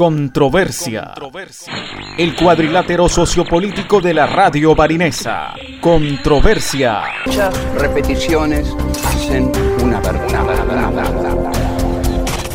Controversia. 0.00 1.12
El 2.16 2.34
cuadrilátero 2.34 3.06
sociopolítico 3.06 4.00
de 4.00 4.14
la 4.14 4.26
radio 4.26 4.74
barinesa. 4.74 5.52
Controversia. 5.78 7.02
Muchas 7.26 7.74
repeticiones 7.74 8.74
hacen 9.04 9.52
una 9.84 10.00
verdad 10.00 10.59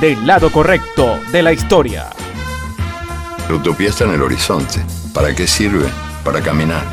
del 0.00 0.26
lado 0.26 0.50
correcto 0.50 1.20
de 1.32 1.42
la 1.42 1.52
historia. 1.52 2.10
La 3.48 3.54
utopía 3.54 3.88
está 3.88 4.04
en 4.04 4.12
el 4.12 4.22
horizonte. 4.22 4.84
¿Para 5.12 5.34
qué 5.34 5.46
sirve? 5.46 5.88
Para 6.24 6.40
caminar. 6.40 6.84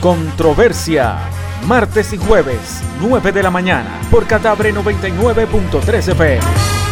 Controversia. 0.00 1.18
Martes 1.66 2.12
y 2.12 2.16
jueves, 2.16 2.82
9 3.00 3.32
de 3.32 3.42
la 3.42 3.50
mañana, 3.50 4.00
por 4.10 4.26
Catabre 4.26 4.74
99.3 4.74 6.08
FM. 6.12 6.89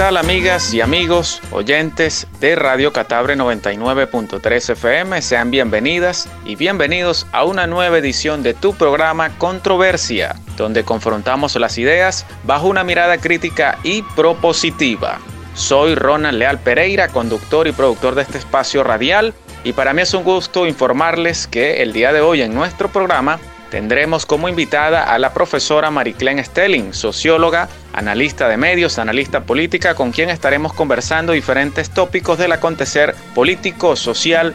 Amigas 0.00 0.72
y 0.72 0.80
amigos 0.80 1.42
oyentes 1.52 2.26
de 2.40 2.56
Radio 2.56 2.90
Catabre 2.90 3.36
99.3 3.36 4.70
FM? 4.70 5.20
Sean 5.20 5.50
bienvenidas 5.50 6.26
y 6.46 6.56
bienvenidos 6.56 7.26
a 7.32 7.44
una 7.44 7.66
nueva 7.66 7.98
edición 7.98 8.42
de 8.42 8.54
tu 8.54 8.74
programa 8.74 9.36
Controversia, 9.36 10.36
donde 10.56 10.84
confrontamos 10.84 11.54
las 11.56 11.76
ideas 11.76 12.24
bajo 12.44 12.68
una 12.68 12.82
mirada 12.82 13.18
crítica 13.18 13.78
y 13.82 14.00
propositiva. 14.16 15.18
Soy 15.54 15.94
Ronald 15.94 16.38
Leal 16.38 16.58
Pereira, 16.58 17.08
conductor 17.08 17.68
y 17.68 17.72
productor 17.72 18.14
de 18.14 18.22
este 18.22 18.38
espacio 18.38 18.82
radial, 18.82 19.34
y 19.64 19.74
para 19.74 19.92
mí 19.92 20.00
es 20.00 20.14
un 20.14 20.24
gusto 20.24 20.66
informarles 20.66 21.46
que 21.46 21.82
el 21.82 21.92
día 21.92 22.12
de 22.14 22.22
hoy 22.22 22.40
en 22.40 22.54
nuestro 22.54 22.88
programa 22.88 23.38
Tendremos 23.70 24.26
como 24.26 24.48
invitada 24.48 25.04
a 25.04 25.18
la 25.20 25.32
profesora 25.32 25.92
Mariclen 25.92 26.44
Stelling, 26.44 26.92
socióloga, 26.92 27.68
analista 28.00 28.48
de 28.48 28.56
medios, 28.56 28.98
analista 28.98 29.42
política, 29.42 29.94
con 29.94 30.10
quien 30.10 30.30
estaremos 30.30 30.72
conversando 30.72 31.32
diferentes 31.32 31.90
tópicos 31.90 32.38
del 32.38 32.52
acontecer 32.52 33.14
político, 33.34 33.94
social, 33.94 34.54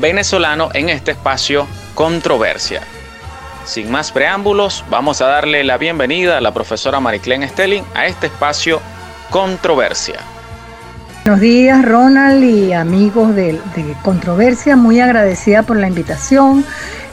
venezolano 0.00 0.70
en 0.72 0.88
este 0.88 1.12
espacio 1.12 1.66
Controversia. 1.94 2.82
Sin 3.64 3.90
más 3.90 4.12
preámbulos, 4.12 4.82
vamos 4.88 5.20
a 5.20 5.26
darle 5.26 5.62
la 5.62 5.76
bienvenida 5.76 6.38
a 6.38 6.40
la 6.40 6.54
profesora 6.54 6.98
Mariclen 7.00 7.46
Stelling 7.48 7.84
a 7.94 8.06
este 8.06 8.28
espacio 8.28 8.80
Controversia. 9.30 10.35
Buenos 11.26 11.40
días, 11.40 11.84
Ronald 11.84 12.44
y 12.44 12.72
amigos 12.72 13.34
de, 13.34 13.58
Controversia. 14.04 14.76
Muy 14.76 15.00
agradecida 15.00 15.64
por 15.64 15.76
la 15.76 15.88
invitación. 15.88 16.64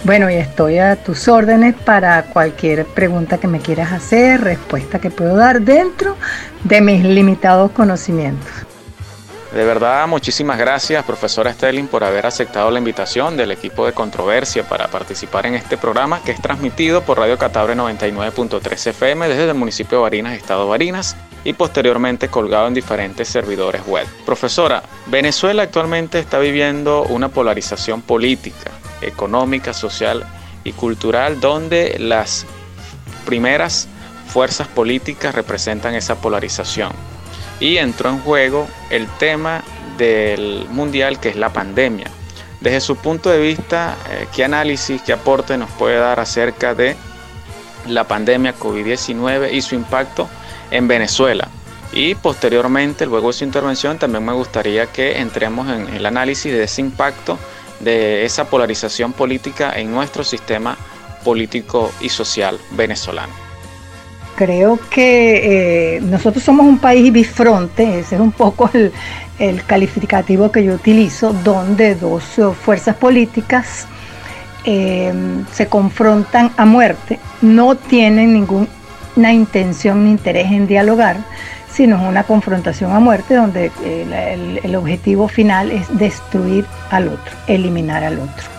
Bueno, 0.04 0.30
y 0.30 0.36
estoy 0.36 0.78
a 0.78 0.98
tus 0.98 1.28
órdenes 1.28 1.74
para 1.74 2.26
cualquier 2.26 2.86
pregunta 2.86 3.40
que 3.40 3.48
me 3.48 3.60
quieras 3.60 3.92
hacer, 3.92 4.42
respuesta 4.42 5.00
que 5.00 5.10
puedo 5.10 5.36
dar 5.36 5.62
dentro 5.62 6.16
de 6.64 6.80
mis 6.80 7.04
limitados 7.04 7.72
conocimientos. 7.72 8.52
De 9.52 9.66
verdad, 9.66 10.08
muchísimas 10.08 10.60
gracias, 10.60 11.04
profesora 11.06 11.52
Stelling, 11.52 11.88
por 11.88 12.04
haber 12.04 12.28
aceptado 12.28 12.70
la 12.70 12.78
invitación 12.78 13.36
del 13.36 13.50
equipo 13.50 13.84
de 13.88 13.94
controversia 13.94 14.62
para 14.62 14.90
participar 14.90 15.48
en 15.48 15.56
este 15.56 15.76
programa 15.76 16.22
que 16.24 16.34
es 16.34 16.40
transmitido 16.40 17.02
por 17.02 17.18
Radio 17.18 17.40
Catabre 17.40 17.76
99.3 17.76 18.88
FM 18.92 19.28
desde 19.28 19.50
el 19.50 19.56
municipio 19.56 19.98
de 19.98 20.02
Barinas, 20.04 20.38
Estado 20.38 20.68
Barinas. 20.68 21.16
Y 21.44 21.54
posteriormente 21.54 22.30
colgado 22.30 22.68
en 22.68 22.74
diferentes 22.74 23.28
servidores 23.28 23.86
web. 23.86 24.08
Profesora, 24.26 24.84
Venezuela 25.08 25.64
actualmente 25.64 26.20
está 26.20 26.40
viviendo 26.40 27.04
una 27.04 27.30
polarización 27.30 28.02
política, 28.02 28.72
económica, 29.02 29.74
social 29.74 30.26
y 30.64 30.72
cultural 30.72 31.40
donde 31.40 31.98
las 32.00 32.46
primeras 33.26 33.88
fuerzas 34.28 34.68
políticas 34.68 35.36
representan 35.36 35.96
esa 35.96 36.16
polarización. 36.16 36.92
Y 37.60 37.78
entró 37.78 38.10
en 38.10 38.20
juego 38.20 38.68
el 38.90 39.08
tema 39.20 39.64
del 39.98 40.66
mundial 40.70 41.20
que 41.20 41.30
es 41.30 41.36
la 41.36 41.52
pandemia. 41.52 42.08
Desde 42.62 42.80
su 42.80 42.96
punto 42.96 43.30
de 43.30 43.40
vista, 43.40 43.98
eh, 44.10 44.28
¿qué 44.34 44.46
análisis, 44.46 45.02
qué 45.02 45.14
aporte 45.14 45.58
nos 45.58 45.70
puede 45.72 45.98
dar 45.98 46.20
acerca 46.20 46.74
de 46.74 46.96
la 47.88 48.06
pandemia 48.06 48.56
COVID-19 48.58 49.52
y 49.52 49.62
su 49.62 49.76
impacto 49.76 50.30
en 50.74 50.88
Venezuela? 50.88 51.48
Y 51.94 52.16
posteriormente, 52.16 53.06
luego 53.06 53.28
de 53.28 53.34
su 53.34 53.44
intervención, 53.44 54.00
también 54.00 54.26
me 54.26 54.34
gustaría 54.34 54.88
que 54.88 55.20
entremos 55.20 55.70
en 55.70 55.88
el 55.94 56.06
análisis 56.06 56.52
de 56.52 56.64
ese 56.64 56.82
impacto 56.82 57.38
de 57.80 58.26
esa 58.26 58.46
polarización 58.46 59.14
política 59.14 59.74
en 59.76 59.92
nuestro 59.92 60.24
sistema 60.24 60.78
político 61.24 61.92
y 62.02 62.10
social 62.10 62.60
venezolano. 62.72 63.34
Creo 64.36 64.80
que 64.90 65.98
eh, 65.98 66.02
nosotros 66.02 66.44
somos 66.44 66.66
un 66.66 66.80
país 66.80 67.14
bifronte, 67.14 68.00
ese 68.00 68.16
es 68.16 68.22
un 68.22 68.32
poco 68.32 68.70
el, 68.74 68.92
calificativo 69.68 70.52
que 70.52 70.64
yo 70.64 70.74
utilizo, 70.74 71.34
donde 71.44 71.96
dos 71.96 72.24
fuerzas 72.64 72.96
políticas 72.96 73.88
eh, 74.64 75.14
se 75.52 75.68
confrontan 75.68 76.52
a 76.58 76.66
muerte, 76.66 77.20
no 77.42 77.76
tienen 77.76 78.34
ninguna 78.34 78.68
intención 79.34 80.04
ni 80.04 80.12
interés 80.12 80.52
en 80.52 80.68
dialogar, 80.68 81.18
sino 81.72 82.08
una 82.08 82.24
confrontación 82.24 82.92
a 82.92 83.00
muerte 83.00 83.36
donde 83.36 83.72
el, 83.84 84.60
el 84.64 84.76
objetivo 84.76 85.28
final 85.28 85.72
es 85.72 85.88
destruir 85.98 86.66
al 86.92 87.08
otro, 87.08 87.34
eliminar 87.48 88.04
al 88.04 88.20
otro. 88.20 88.54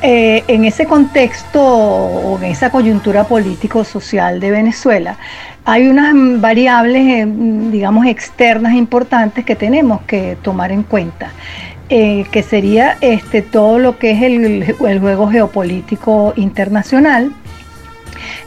Eh, 0.00 0.44
en 0.46 0.64
ese 0.64 0.86
contexto 0.86 1.60
o 1.60 2.38
en 2.38 2.44
esa 2.44 2.70
coyuntura 2.70 3.24
político-social 3.24 4.38
de 4.38 4.52
Venezuela, 4.52 5.16
hay 5.64 5.88
unas 5.88 6.40
variables, 6.40 7.02
eh, 7.02 7.26
digamos, 7.26 8.06
externas 8.06 8.74
importantes 8.74 9.44
que 9.44 9.56
tenemos 9.56 10.00
que 10.02 10.36
tomar 10.42 10.70
en 10.70 10.84
cuenta. 10.84 11.32
Eh, 11.90 12.26
que 12.30 12.42
sería 12.42 12.98
este, 13.00 13.40
todo 13.40 13.78
lo 13.78 13.98
que 13.98 14.10
es 14.10 14.22
el, 14.22 14.74
juego 15.00 15.30
geopolítico 15.30 16.34
internacional, 16.36 17.32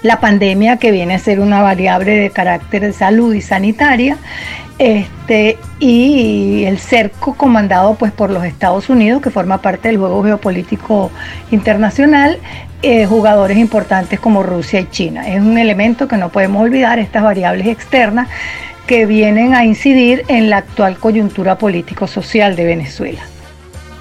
la 0.03 0.19
pandemia 0.19 0.77
que 0.77 0.91
viene 0.91 1.15
a 1.15 1.19
ser 1.19 1.39
una 1.39 1.61
variable 1.61 2.15
de 2.15 2.29
carácter 2.29 2.81
de 2.81 2.93
salud 2.93 3.33
y 3.33 3.41
sanitaria, 3.41 4.17
este, 4.79 5.57
y 5.79 6.63
el 6.63 6.79
cerco 6.79 7.35
comandado 7.35 7.95
pues, 7.95 8.11
por 8.11 8.31
los 8.31 8.43
Estados 8.43 8.89
Unidos, 8.89 9.21
que 9.21 9.29
forma 9.29 9.61
parte 9.61 9.89
del 9.89 9.97
juego 9.97 10.23
geopolítico 10.23 11.11
internacional, 11.51 12.39
eh, 12.81 13.05
jugadores 13.05 13.57
importantes 13.57 14.19
como 14.19 14.41
Rusia 14.41 14.79
y 14.79 14.89
China. 14.89 15.27
Es 15.27 15.39
un 15.39 15.59
elemento 15.59 16.07
que 16.07 16.17
no 16.17 16.29
podemos 16.29 16.63
olvidar, 16.63 16.97
estas 16.97 17.21
variables 17.21 17.67
externas 17.67 18.27
que 18.87 19.05
vienen 19.05 19.53
a 19.53 19.65
incidir 19.65 20.23
en 20.27 20.49
la 20.49 20.57
actual 20.57 20.97
coyuntura 20.97 21.59
político-social 21.59 22.55
de 22.55 22.65
Venezuela. 22.65 23.21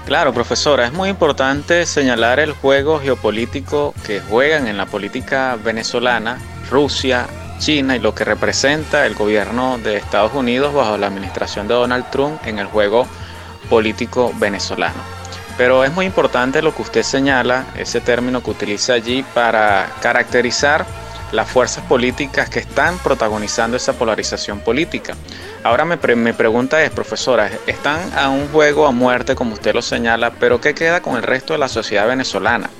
Claro, 0.05 0.33
profesora, 0.33 0.85
es 0.85 0.93
muy 0.93 1.09
importante 1.09 1.85
señalar 1.85 2.39
el 2.39 2.53
juego 2.53 2.99
geopolítico 2.99 3.93
que 4.05 4.19
juegan 4.19 4.67
en 4.67 4.77
la 4.77 4.85
política 4.85 5.57
venezolana 5.63 6.39
Rusia, 6.69 7.27
China 7.59 7.95
y 7.95 7.99
lo 7.99 8.15
que 8.15 8.25
representa 8.25 9.05
el 9.05 9.13
gobierno 9.13 9.77
de 9.77 9.97
Estados 9.97 10.33
Unidos 10.33 10.73
bajo 10.73 10.97
la 10.97 11.07
administración 11.07 11.67
de 11.67 11.75
Donald 11.75 12.09
Trump 12.09 12.41
en 12.45 12.57
el 12.57 12.65
juego 12.65 13.07
político 13.69 14.33
venezolano. 14.37 14.99
Pero 15.57 15.83
es 15.83 15.93
muy 15.93 16.07
importante 16.07 16.61
lo 16.61 16.73
que 16.75 16.81
usted 16.81 17.03
señala, 17.03 17.65
ese 17.75 18.01
término 18.01 18.41
que 18.41 18.49
utiliza 18.49 18.93
allí 18.93 19.23
para 19.35 19.87
caracterizar 20.01 20.85
las 21.31 21.49
fuerzas 21.49 21.83
políticas 21.85 22.49
que 22.49 22.59
están 22.59 22.97
protagonizando 22.97 23.77
esa 23.77 23.93
polarización 23.93 24.59
política. 24.59 25.13
Ahora 25.63 25.85
mi 25.85 26.33
pregunta 26.33 26.83
es, 26.83 26.89
profesora, 26.89 27.51
están 27.67 27.99
a 28.17 28.29
un 28.29 28.47
juego 28.47 28.87
a 28.87 28.91
muerte 28.91 29.35
como 29.35 29.53
usted 29.53 29.75
lo 29.75 29.83
señala, 29.83 30.31
pero 30.31 30.59
¿qué 30.59 30.73
queda 30.73 31.01
con 31.01 31.17
el 31.17 31.23
resto 31.23 31.53
de 31.53 31.59
la 31.59 31.67
sociedad 31.67 32.07
venezolana? 32.07 32.71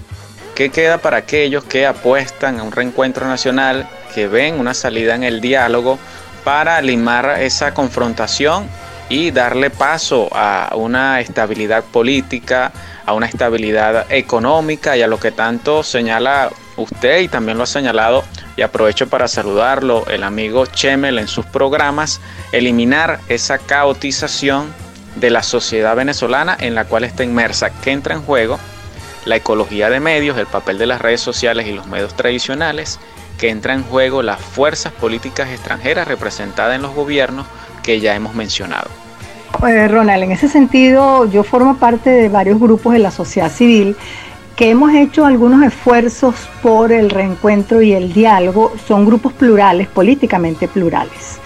¿Qué 0.55 0.71
queda 0.71 0.97
para 0.97 1.17
aquellos 1.17 1.63
que 1.63 1.85
apuestan 1.85 2.59
a 2.59 2.63
un 2.63 2.71
reencuentro 2.71 3.27
nacional, 3.27 3.87
que 4.15 4.27
ven 4.27 4.59
una 4.59 4.73
salida 4.73 5.13
en 5.13 5.23
el 5.23 5.41
diálogo 5.41 5.99
para 6.43 6.81
limar 6.81 7.39
esa 7.39 7.71
confrontación 7.75 8.67
y 9.09 9.29
darle 9.29 9.69
paso 9.69 10.27
a 10.31 10.73
una 10.75 11.19
estabilidad 11.19 11.83
política, 11.83 12.71
a 13.05 13.13
una 13.13 13.27
estabilidad 13.27 14.11
económica 14.11 14.97
y 14.97 15.03
a 15.03 15.07
lo 15.07 15.19
que 15.19 15.31
tanto 15.31 15.83
señala 15.83 16.49
usted 16.81 17.21
y 17.21 17.27
también 17.27 17.57
lo 17.57 17.63
ha 17.63 17.67
señalado 17.67 18.23
y 18.55 18.61
aprovecho 18.61 19.07
para 19.07 19.27
saludarlo 19.27 20.05
el 20.07 20.23
amigo 20.23 20.65
Chemel 20.65 21.19
en 21.19 21.27
sus 21.27 21.45
programas, 21.45 22.21
eliminar 22.51 23.19
esa 23.29 23.57
caotización 23.57 24.73
de 25.15 25.29
la 25.29 25.43
sociedad 25.43 25.95
venezolana 25.95 26.57
en 26.59 26.75
la 26.75 26.85
cual 26.85 27.03
está 27.03 27.23
inmersa, 27.23 27.69
que 27.81 27.91
entra 27.91 28.15
en 28.15 28.21
juego 28.21 28.59
la 29.25 29.35
ecología 29.35 29.89
de 29.89 29.99
medios, 29.99 30.37
el 30.37 30.47
papel 30.47 30.77
de 30.77 30.87
las 30.87 31.01
redes 31.01 31.21
sociales 31.21 31.67
y 31.67 31.73
los 31.73 31.87
medios 31.87 32.15
tradicionales, 32.15 32.99
que 33.37 33.49
entra 33.49 33.73
en 33.73 33.83
juego 33.83 34.21
las 34.21 34.39
fuerzas 34.39 34.93
políticas 34.93 35.49
extranjeras 35.49 36.07
representadas 36.07 36.75
en 36.75 36.81
los 36.81 36.93
gobiernos 36.93 37.45
que 37.83 37.99
ya 37.99 38.15
hemos 38.15 38.35
mencionado. 38.35 38.89
Eh, 39.67 39.87
Ronald, 39.87 40.23
en 40.23 40.31
ese 40.31 40.47
sentido 40.47 41.29
yo 41.29 41.43
formo 41.43 41.77
parte 41.77 42.09
de 42.09 42.29
varios 42.29 42.59
grupos 42.59 42.93
de 42.93 42.99
la 42.99 43.11
sociedad 43.11 43.51
civil 43.51 43.95
que 44.61 44.69
hemos 44.69 44.93
hecho 44.93 45.25
algunos 45.25 45.63
esfuerzos 45.63 46.35
por 46.61 46.91
el 46.91 47.09
reencuentro 47.09 47.81
y 47.81 47.93
el 47.93 48.13
diálogo. 48.13 48.71
Son 48.87 49.07
grupos 49.07 49.33
plurales, 49.33 49.87
políticamente 49.87 50.67
plurales 50.67 51.39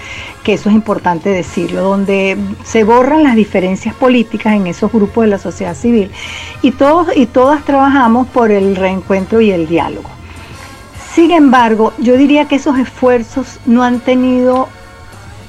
que 0.44 0.54
eso 0.54 0.70
es 0.70 0.76
importante 0.76 1.30
decirlo, 1.30 1.82
donde 1.82 2.38
se 2.66 2.84
borran 2.84 3.24
las 3.24 3.36
diferencias 3.36 3.96
políticas 3.96 4.54
en 4.54 4.68
esos 4.68 4.92
grupos 4.92 5.24
de 5.24 5.30
la 5.30 5.40
sociedad 5.40 5.76
civil 5.76 6.12
y 6.62 6.72
todos 6.72 7.08
y 7.16 7.26
todas 7.26 7.64
trabajamos 7.64 8.28
por 8.28 8.52
el 8.52 8.76
reencuentro 8.76 9.40
y 9.40 9.50
el 9.50 9.66
diálogo. 9.66 10.10
Sin 11.14 11.32
embargo, 11.32 11.94
yo 11.98 12.18
diría 12.18 12.50
que 12.50 12.58
esos 12.58 12.78
esfuerzos 12.78 13.62
no 13.66 13.82
han 13.82 14.02
tenido, 14.02 14.68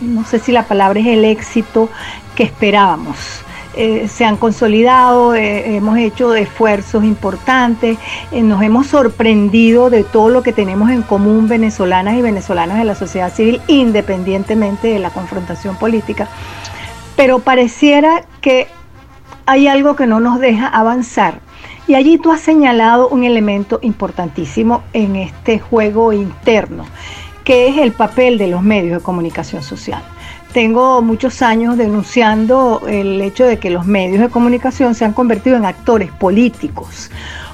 no 0.01 0.25
sé 0.25 0.39
si 0.39 0.53
la 0.53 0.63
palabra 0.63 1.01
es 1.01 1.07
el 1.09 1.25
éxito 1.25 1.91
que 2.37 2.45
esperábamos. 2.45 3.45
Eh, 3.77 4.09
se 4.09 4.25
han 4.25 4.39
consolidado, 4.39 5.35
eh, 5.35 5.77
hemos 5.77 5.99
hecho 5.99 6.35
esfuerzos 6.35 7.05
importantes, 7.05 7.99
eh, 8.33 8.43
nos 8.43 8.63
hemos 8.63 8.87
sorprendido 8.87 9.91
de 9.91 10.03
todo 10.03 10.31
lo 10.31 10.43
que 10.43 10.55
tenemos 10.55 10.89
en 10.91 11.03
común 11.03 11.47
venezolanas 11.47 12.17
y 12.17 12.23
venezolanas 12.23 12.79
de 12.79 12.85
la 12.85 12.95
sociedad 12.95 13.31
civil, 13.31 13.61
independientemente 13.67 14.89
de 14.89 14.99
la 14.99 15.11
confrontación 15.11 15.77
política. 15.77 16.27
Pero 17.17 17.41
pareciera 17.41 18.25
que 18.41 18.67
hay 19.45 19.69
algo 19.69 19.95
que 19.95 20.07
no 20.07 20.21
nos 20.21 20.41
deja 20.41 20.69
avanzar. 20.69 21.41
Y 21.87 21.97
allí 21.97 22.17
tú 22.17 22.33
has 22.33 22.41
señalado 22.41 23.11
un 23.11 23.25
elemento 23.25 23.79
importantísimo 23.83 24.85
en 24.95 25.17
este 25.17 25.59
juego 25.59 26.15
interno, 26.15 26.87
que 27.45 27.69
es 27.69 27.77
el 27.77 27.93
papel 27.93 28.39
de 28.39 28.47
los 28.49 28.63
medios 28.63 28.99
de 28.99 29.05
comunicación 29.05 29.63
social 29.63 30.03
tengo 30.57 31.03
muchos 31.03 31.43
años 31.43 31.77
denunciando 31.77 32.81
el 32.89 33.21
hecho 33.21 33.45
de 33.45 33.59
que 33.59 33.69
los 33.69 33.85
medios 33.85 34.23
de 34.23 34.31
comunicación 34.31 34.95
se 34.95 35.05
han 35.05 35.13
convertido 35.13 35.59
en 35.59 35.67
actores 35.67 36.11
políticos. 36.11 37.11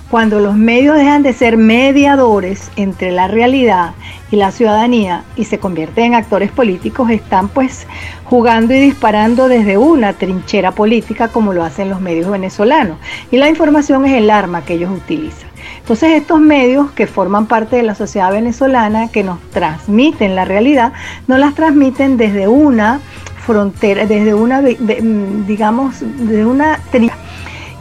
Cuando 0.09 0.39
los 0.39 0.55
medios 0.55 0.97
dejan 0.97 1.25
de 1.25 1.33
ser 1.33 1.57
mediadores 1.57 2.71
entre 2.77 3.11
la 3.11 3.27
realidad 3.27 3.95
y 4.31 4.37
la 4.37 4.53
ciudadanía 4.53 5.25
y 5.35 5.47
se 5.47 5.59
convierten 5.59 6.05
en 6.05 6.15
actores 6.15 6.53
políticos, 6.53 7.11
están 7.11 7.49
pues 7.49 7.89
jugando 8.23 8.73
y 8.73 8.79
disparando 8.79 9.49
desde 9.49 9.79
una 9.79 10.13
trinchera 10.13 10.71
política 10.71 11.27
como 11.27 11.53
lo 11.53 11.65
hacen 11.65 11.91
los 11.91 12.01
medios 12.01 12.31
venezolanos. 12.31 12.99
Y 13.33 13.37
la 13.37 13.49
información 13.49 14.05
es 14.05 14.13
el 14.13 14.31
arma 14.31 14.65
que 14.65 14.75
ellos 14.75 14.93
utilizan. 14.93 15.52
Entonces 15.83 16.13
estos 16.13 16.41
medios 16.41 16.93
que 16.93 17.07
forman 17.07 17.47
parte 17.47 17.77
de 17.77 17.83
la 17.83 17.95
sociedad 17.95 18.31
venezolana, 18.31 19.09
que 19.09 19.25
nos 19.25 19.41
transmiten 19.51 20.37
la 20.37 20.45
realidad, 20.45 20.93
no 21.27 21.37
las 21.39 21.55
transmiten 21.55 22.17
desde 22.17 22.47
una 22.47 23.01
frontera, 23.45 24.07
desde 24.07 24.33
una, 24.33 24.61
mm, 24.61 25.47
digamos, 25.47 25.97
de 26.01 26.47
una 26.47 26.79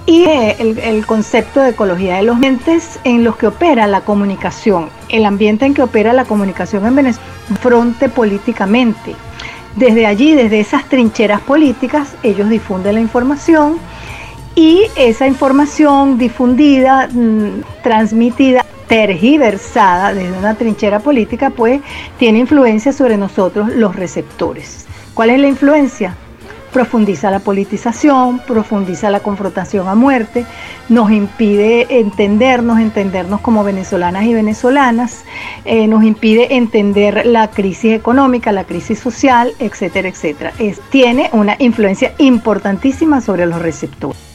y 0.08 0.24
eh, 0.24 0.56
el, 0.60 1.06
concepto 1.06 1.62
de 1.62 1.70
ecología 1.70 2.18
de 2.18 2.24
los 2.24 2.36
ambientes 2.36 3.00
en 3.04 3.24
los 3.24 3.38
que 3.38 3.48
opera 3.48 3.86
la 3.86 4.02
comunicación, 4.02 4.90
el 5.10 5.26
ambiente 5.26 5.66
en 5.66 5.76
que 5.76 5.84
opera 5.84 6.12
la 6.12 6.26
comunicación 6.26 6.86
en 6.88 6.96
Venezuela, 6.96 7.30
fronte 7.62 8.10
políticamente. 8.10 9.16
Desde 9.76 10.08
allí, 10.08 10.34
desde 10.34 10.60
esas 10.60 10.86
trincheras 10.86 11.40
políticas, 11.42 12.16
ellos 12.24 12.50
difunden 12.50 12.96
la 12.96 13.02
información, 13.02 13.78
y 14.56 14.84
esa 14.96 15.28
información 15.28 16.18
difundida, 16.18 17.08
mm, 17.12 17.64
transmitida, 17.84 18.66
tergiversada 18.88 20.14
desde 20.14 20.38
una 20.38 20.56
trinchera 20.56 21.00
política, 21.00 21.50
pues 21.50 21.82
tiene 22.18 22.40
influencia 22.40 22.92
sobre 22.92 23.18
nosotros 23.18 23.70
los 23.70 23.96
receptores. 23.96 24.86
¿Cuál 25.14 25.30
es 25.30 25.40
la 25.40 25.48
influencia? 25.48 26.16
profundiza 26.72 27.30
la 27.30 27.40
politización, 27.40 28.40
profundiza 28.40 29.10
la 29.10 29.20
confrontación 29.20 29.88
a 29.88 29.96
muerte, 29.96 30.46
nos 30.90 31.12
impide 31.12 32.00
entendernos, 32.00 32.80
entendernos 32.80 33.42
como 33.42 33.64
venezolanas 33.64 34.24
y 34.24 34.34
venezolanas, 34.34 35.24
eh, 35.66 35.88
nos 35.88 36.04
impide 36.04 36.56
entender 36.56 37.26
la 37.26 37.50
crisis 37.50 37.94
económica, 37.94 38.52
la 38.52 38.64
crisis 38.64 39.00
social, 39.00 39.52
etcétera, 39.60 40.10
etcétera. 40.10 40.54
tiene 40.90 41.30
una 41.34 41.56
influencia 41.60 42.14
importantísima 42.18 43.22
sobre 43.22 43.46
los 43.46 43.62
receptores. 43.62 44.31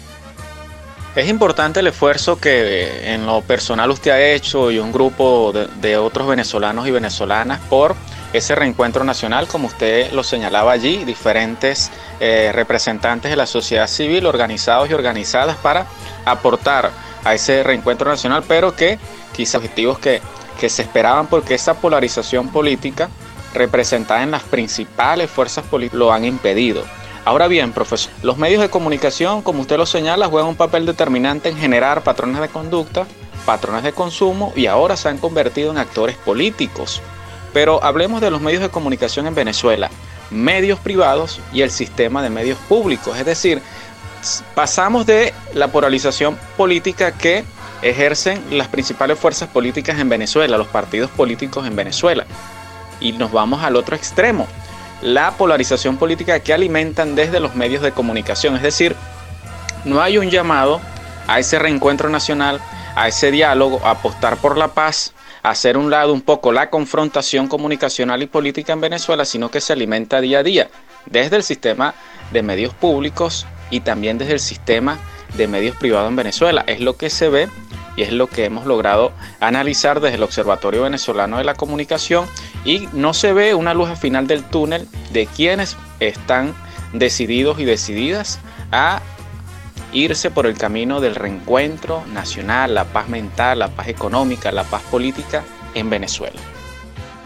Es 1.16 1.30
importante 1.30 1.80
el 1.80 1.87
esfuerzo 1.87 2.38
que 2.38 3.14
en 3.14 3.25
lo 3.25 3.40
personal 3.40 3.90
usted 3.90 4.11
ha 4.11 4.20
hecho 4.20 4.70
y 4.70 4.78
un 4.78 4.92
grupo 4.92 5.50
de 5.80 5.96
otros 5.96 6.28
venezolanos 6.28 6.87
y 6.87 6.90
venezolanas 6.90 7.58
por 7.70 7.96
ese 8.35 8.54
reencuentro 8.54 9.02
nacional, 9.02 9.49
como 9.49 9.68
usted 9.68 10.12
lo 10.12 10.23
señalaba 10.23 10.73
allí, 10.73 11.06
diferentes 11.06 11.90
eh, 12.20 12.50
representantes 12.54 13.30
de 13.30 13.37
la 13.37 13.46
sociedad 13.46 13.87
civil 13.87 14.26
organizados 14.26 14.90
y 14.90 14.92
organizadas 14.92 15.56
para 15.56 15.87
aportar 16.26 16.90
a 17.25 17.32
ese 17.32 17.62
reencuentro 17.62 18.11
nacional, 18.11 18.44
pero 18.46 18.76
que 18.76 18.99
quizás 19.35 19.54
objetivos 19.54 19.99
que, 19.99 20.20
que 20.61 20.68
se 20.68 20.82
esperaban 20.82 21.28
porque 21.28 21.54
esa 21.54 21.80
polarización 21.80 22.50
política 22.50 23.08
representada 23.54 24.23
en 24.23 24.32
las 24.32 24.42
principales 24.42 25.30
fuerzas 25.30 25.64
políticas 25.64 25.99
lo 25.99 26.12
han 26.12 26.26
impedido. 26.26 26.85
Ahora 27.26 27.47
bien, 27.49 27.73
profesor, 27.73 28.11
los 28.23 28.38
medios 28.38 28.62
de 28.62 28.71
comunicación, 28.71 29.42
como 29.42 29.61
usted 29.61 29.76
lo 29.76 29.85
señala, 29.85 30.28
juegan 30.28 30.49
un 30.49 30.56
papel 30.56 30.87
determinante 30.87 31.50
en 31.50 31.59
generar 31.59 32.02
patrones 32.02 32.40
de 32.40 32.49
conducta, 32.49 33.06
patrones 33.45 33.83
de 33.83 33.92
consumo 33.92 34.54
y 34.56 34.66
ahora 34.66 34.97
se 34.97 35.11
han 35.11 35.18
convertido 35.18 35.71
en 35.71 35.76
actores 35.76 36.16
políticos 36.16 37.02
pero 37.56 37.83
hablemos 37.83 38.21
de 38.21 38.30
los 38.30 38.42
medios 38.42 38.61
de 38.61 38.68
comunicación 38.68 39.26
en 39.26 39.35
Venezuela, 39.35 39.88
medios 40.30 40.78
privados 40.78 41.40
y 41.54 41.62
el 41.62 41.71
sistema 41.71 42.23
de 42.23 42.28
medios 42.28 42.59
públicos. 42.68 43.16
Es 43.16 43.25
decir, 43.25 43.62
pasamos 44.54 45.06
de 45.06 45.33
la 45.54 45.68
polarización 45.68 46.38
política 46.59 47.12
que 47.12 47.45
ejercen 47.80 48.42
las 48.50 48.68
principales 48.68 49.18
fuerzas 49.18 49.49
políticas 49.49 49.99
en 49.99 50.11
Venezuela, 50.11 50.59
los 50.59 50.66
partidos 50.66 51.11
políticos 51.12 51.66
en 51.66 51.76
Venezuela, 51.76 52.26
y 53.00 53.12
nos 53.12 53.33
vamos 53.33 53.62
al 53.62 53.75
otro 53.76 53.97
extremo, 53.97 54.47
la 55.03 55.33
polarización 55.33 55.97
política 55.97 56.41
que 56.41 56.55
alimentan 56.55 57.15
desde 57.15 57.41
los 57.41 57.55
medios 57.55 57.83
de 57.83 57.93
comunicación. 57.93 58.57
Es 58.57 58.62
decir, 58.62 58.97
no 59.85 60.00
hay 60.00 60.19
un 60.19 60.31
llamado 60.31 60.81
a 61.26 61.38
ese 61.38 61.59
reencuentro 61.59 62.09
nacional, 62.09 62.61
a 62.95 63.09
ese 63.09 63.31
diálogo, 63.31 63.81
a 63.85 63.91
apostar 63.91 64.37
por 64.38 64.57
la 64.57 64.69
paz, 64.69 65.12
hacer 65.43 65.76
un 65.76 65.91
lado 65.91 66.12
un 66.12 66.23
poco 66.23 66.53
la 66.53 66.71
confrontación 66.71 67.47
comunicacional 67.47 68.23
y 68.23 68.26
política 68.26 68.73
en 68.73 68.81
Venezuela, 68.81 69.25
sino 69.25 69.50
que 69.50 69.61
se 69.61 69.73
alimenta 69.73 70.21
día 70.21 70.41
a 70.41 70.43
día 70.43 70.71
desde 71.07 71.37
el 71.37 71.43
sistema 71.43 71.95
de 72.33 72.43
medios 72.43 72.75
públicos 72.75 73.47
y 73.71 73.81
también 73.81 74.19
desde 74.19 74.33
el 74.33 74.41
sistema 74.41 74.99
de 75.37 75.47
medios 75.47 75.76
privados 75.76 76.09
en 76.09 76.17
Venezuela. 76.17 76.65
Es 76.67 76.81
lo 76.81 76.97
que 76.97 77.11
se 77.11 77.29
ve 77.29 77.49
y 77.97 78.03
es 78.03 78.12
lo 78.12 78.26
que 78.29 78.45
hemos 78.45 78.67
logrado 78.67 79.12
analizar 79.41 80.00
desde 80.00 80.17
el 80.17 80.23
Observatorio 80.23 80.83
Venezolano 80.83 81.38
de 81.38 81.45
la 81.45 81.55
Comunicación 81.55 82.26
y 82.65 82.89
no 82.93 83.15
se 83.15 83.33
ve 83.33 83.55
una 83.55 83.75
luz 83.75 83.89
al 83.89 83.97
final 83.97 84.27
del 84.27 84.45
túnel 84.45 84.89
de 85.13 85.27
quienes 85.27 85.77
están 86.01 86.55
decididos 86.93 87.59
y 87.59 87.65
decididas 87.65 88.41
a 88.73 89.01
irse 89.93 90.31
por 90.31 90.47
el 90.47 90.59
camino 90.59 91.01
del 91.01 91.15
reencuentro 91.15 92.05
nacional, 92.13 92.75
la 92.75 92.85
paz 92.85 93.09
mental, 93.09 93.61
la 93.61 93.69
paz 93.69 93.89
económica, 93.89 94.53
la 94.53 94.65
paz 94.65 94.83
política 94.91 95.45
en 95.75 95.91
Venezuela. 95.91 96.41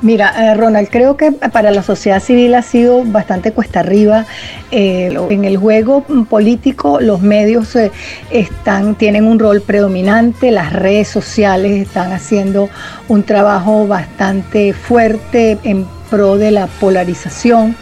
Mira, 0.03 0.33
eh, 0.39 0.55
Ronald, 0.55 0.89
creo 0.91 1.19
que 1.19 1.31
para 1.31 1.71
la 1.71 1.83
sociedad 1.83 2.21
civil 2.21 2.55
ha 2.55 2.63
sido 2.63 3.05
bastante 3.05 3.53
cuesta 3.53 3.81
arriba. 3.81 4.25
Eh, 4.71 5.15
en 5.29 5.45
el 5.45 5.59
juego 5.59 6.05
político 6.29 7.01
los 7.01 7.21
medios 7.21 7.77
eh, 7.77 7.93
están, 8.31 8.95
tienen 8.95 9.25
un 9.25 9.39
rol 9.39 9.61
predominante, 9.61 10.51
las 10.53 10.73
redes 10.73 11.09
sociales 11.09 11.83
están 11.83 12.13
haciendo 12.13 12.71
un 13.09 13.25
trabajo 13.25 13.87
bastante 13.87 14.73
fuerte 14.73 15.59
en 15.65 15.87
pro 16.09 16.39
de 16.39 16.51
la 16.51 16.67
polarización. 16.67 17.77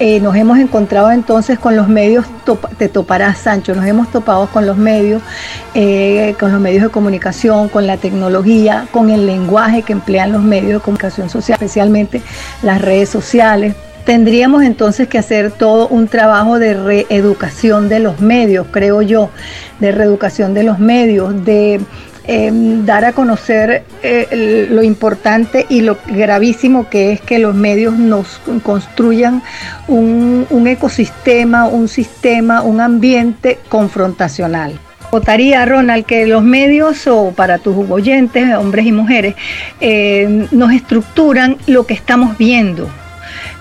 Eh, 0.00 0.20
nos 0.20 0.36
hemos 0.36 0.58
encontrado 0.58 1.10
entonces 1.10 1.58
con 1.58 1.74
los 1.74 1.88
medios, 1.88 2.24
te 2.78 2.88
toparás 2.88 3.38
Sancho, 3.38 3.74
nos 3.74 3.84
hemos 3.84 4.08
topado 4.12 4.46
con 4.46 4.64
los 4.64 4.76
medios, 4.76 5.20
eh, 5.74 6.36
con 6.38 6.52
los 6.52 6.60
medios 6.60 6.84
de 6.84 6.88
comunicación, 6.88 7.68
con 7.68 7.88
la 7.88 7.96
tecnología, 7.96 8.86
con 8.92 9.10
el 9.10 9.26
lenguaje 9.26 9.82
que 9.82 9.92
emplean 9.92 10.30
los 10.30 10.42
medios 10.44 10.74
de 10.74 10.80
comunicación 10.80 11.28
social, 11.28 11.56
especialmente 11.56 12.22
las 12.62 12.80
redes 12.80 13.08
sociales. 13.08 13.74
Tendríamos 14.04 14.62
entonces 14.62 15.08
que 15.08 15.18
hacer 15.18 15.50
todo 15.50 15.88
un 15.88 16.06
trabajo 16.06 16.60
de 16.60 16.74
reeducación 16.74 17.88
de 17.88 17.98
los 17.98 18.20
medios, 18.20 18.68
creo 18.70 19.02
yo, 19.02 19.30
de 19.80 19.90
reeducación 19.90 20.54
de 20.54 20.62
los 20.62 20.78
medios, 20.78 21.44
de 21.44 21.80
Em, 22.30 22.84
dar 22.84 23.06
a 23.06 23.14
conocer 23.14 23.84
eh, 24.02 24.66
lo 24.70 24.82
importante 24.82 25.64
y 25.70 25.80
lo 25.80 25.96
gravísimo 26.08 26.90
que 26.90 27.12
es 27.12 27.22
que 27.22 27.38
los 27.38 27.54
medios 27.54 27.94
nos 27.94 28.38
construyan 28.62 29.42
un, 29.88 30.66
ecosistema, 30.66 31.66
un 31.66 31.88
sistema, 31.88 32.60
un 32.60 32.82
ambiente 32.82 33.58
confrontacional. 33.70 34.78
Votaría, 35.10 35.64
Ronald, 35.64 36.04
que 36.04 36.26
los 36.26 36.42
medios, 36.42 37.06
o 37.06 37.32
para 37.34 37.56
tus 37.56 37.74
oyentes, 37.88 38.54
hombres 38.56 38.84
y 38.84 38.92
mujeres, 38.92 39.34
em, 39.80 40.48
nos 40.50 40.72
estructuran 40.72 41.56
lo 41.66 41.86
que 41.86 41.94
estamos 41.94 42.36
viendo, 42.36 42.90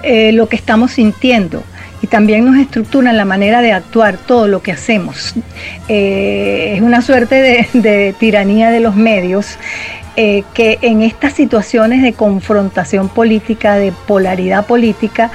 eh, 0.04 0.34
lo 0.34 0.50
que 0.50 0.58
estamos 0.58 0.92
sintiendo 0.92 1.64
y 2.02 2.08
también 2.08 2.46
nos 2.46 2.58
estructuran 2.58 3.18
la 3.18 3.26
manera 3.26 3.62
de 3.62 3.72
actuar, 3.72 4.18
todo 4.18 4.48
lo 4.48 4.62
que 4.62 4.72
hacemos. 4.72 5.34
Eh, 5.88 6.74
es 6.76 6.82
una 6.82 7.02
suerte 7.02 7.68
de, 7.74 8.16
tiranía 8.20 8.70
de 8.70 8.80
los 8.80 8.96
medios 8.96 9.58
eh, 10.20 10.44
que 10.56 10.80
en 10.82 11.04
estas 11.04 11.34
situaciones 11.34 12.02
de 12.02 12.14
confrontación 12.14 13.08
política, 13.08 13.76
de 13.76 13.92
polaridad 14.08 14.66
política, 14.66 15.30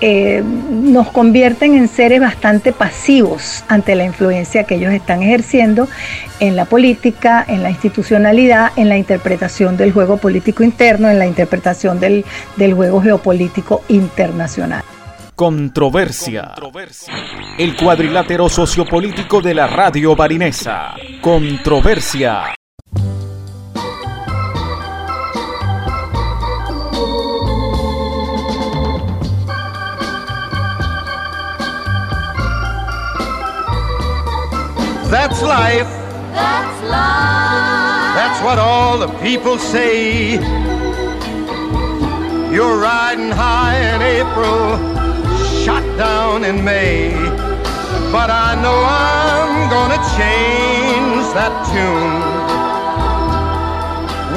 eh, 0.00 0.44
nos 0.70 1.10
convierten 1.10 1.74
en 1.74 1.88
seres 1.88 2.20
bastante 2.20 2.72
pasivos 2.72 3.64
ante 3.66 3.96
la 3.96 4.04
influencia 4.04 4.62
que 4.62 4.76
ellos 4.76 4.92
están 4.92 5.24
ejerciendo 5.24 5.88
en 6.38 6.54
la 6.54 6.66
política, 6.66 7.44
en 7.48 7.64
la 7.64 7.70
institucionalidad, 7.70 8.70
en 8.76 8.88
la 8.88 8.96
interpretación 8.96 9.76
del 9.76 9.90
juego 9.90 10.18
político 10.18 10.62
interno, 10.62 11.10
en 11.10 11.18
la 11.18 11.26
interpretación 11.26 11.98
del, 11.98 12.24
del 12.56 12.74
juego 12.74 13.02
geopolítico 13.02 13.82
internacional. 13.88 14.84
Controversia. 15.38 16.56
El 17.56 17.76
cuadrilátero 17.76 18.48
sociopolítico 18.48 19.40
de 19.40 19.54
la 19.54 19.68
radio 19.68 20.16
barinesa. 20.16 20.96
Controversia. 21.20 22.54
That's 35.08 35.40
life. 35.40 35.86
That's 36.34 36.82
life. 36.82 38.16
That's 38.16 38.42
what 38.42 38.58
all 38.58 38.98
the 38.98 39.06
people 39.22 39.56
say. 39.56 40.32
You're 42.52 42.80
riding 42.80 43.30
high 43.30 43.76
in 43.94 44.02
April. 44.02 44.97
Shot 45.68 45.84
down 45.98 46.44
in 46.44 46.64
May. 46.64 47.12
But 48.10 48.30
I 48.30 48.48
know 48.62 48.78
I'm 48.88 49.68
gonna 49.68 50.00
change 50.16 51.26
that 51.36 51.52
tune. 51.68 52.20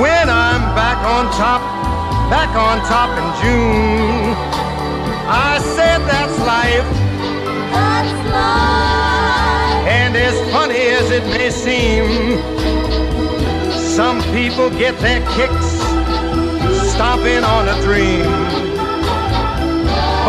When 0.03 0.27
I'm 0.27 0.63
back 0.81 0.99
on 1.15 1.23
top, 1.43 1.61
back 2.35 2.51
on 2.67 2.75
top 2.95 3.11
in 3.21 3.27
June. 3.41 4.35
I 5.47 5.53
said 5.75 5.99
that's 6.11 6.37
life. 6.53 6.89
That's 7.75 8.15
life. 8.35 9.87
And 9.99 10.17
as 10.17 10.35
funny 10.51 10.83
as 10.99 11.11
it 11.11 11.25
may 11.35 11.49
seem, 11.49 12.07
some 13.97 14.19
people 14.35 14.69
get 14.71 14.99
their 14.99 15.21
kicks 15.37 15.69
stomping 16.91 17.45
on 17.55 17.69
a 17.69 17.77
dream 17.85 18.70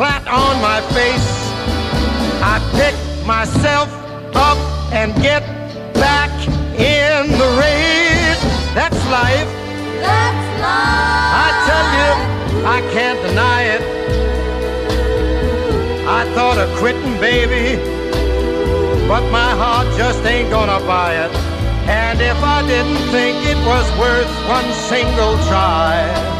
flat 0.00 0.26
on 0.28 0.56
my 0.62 0.80
face, 0.96 1.28
I 2.40 2.56
pick 2.72 2.96
myself 3.26 3.92
up 4.34 4.56
and 4.94 5.12
get 5.20 5.44
back 5.92 6.32
in 6.80 7.28
the 7.36 7.48
race. 7.60 8.40
That's 8.72 8.96
life. 9.12 9.50
That's 10.00 10.46
life. 10.64 11.44
I 11.44 11.48
tell 11.68 11.86
you, 12.00 12.12
I 12.64 12.78
can't 12.96 13.20
deny 13.28 13.62
it. 13.76 13.82
I 16.08 16.24
thought 16.32 16.56
of 16.56 16.74
quitting, 16.78 17.20
baby, 17.20 17.76
but 19.06 19.22
my 19.30 19.50
heart 19.62 19.86
just 19.98 20.24
ain't 20.24 20.48
gonna 20.48 20.80
buy 20.86 21.12
it. 21.26 21.32
And 21.90 22.18
if 22.22 22.42
I 22.42 22.66
didn't 22.66 23.04
think 23.12 23.36
it 23.52 23.60
was 23.68 23.86
worth 24.00 24.32
one 24.48 24.72
single 24.88 25.36
try, 25.50 26.39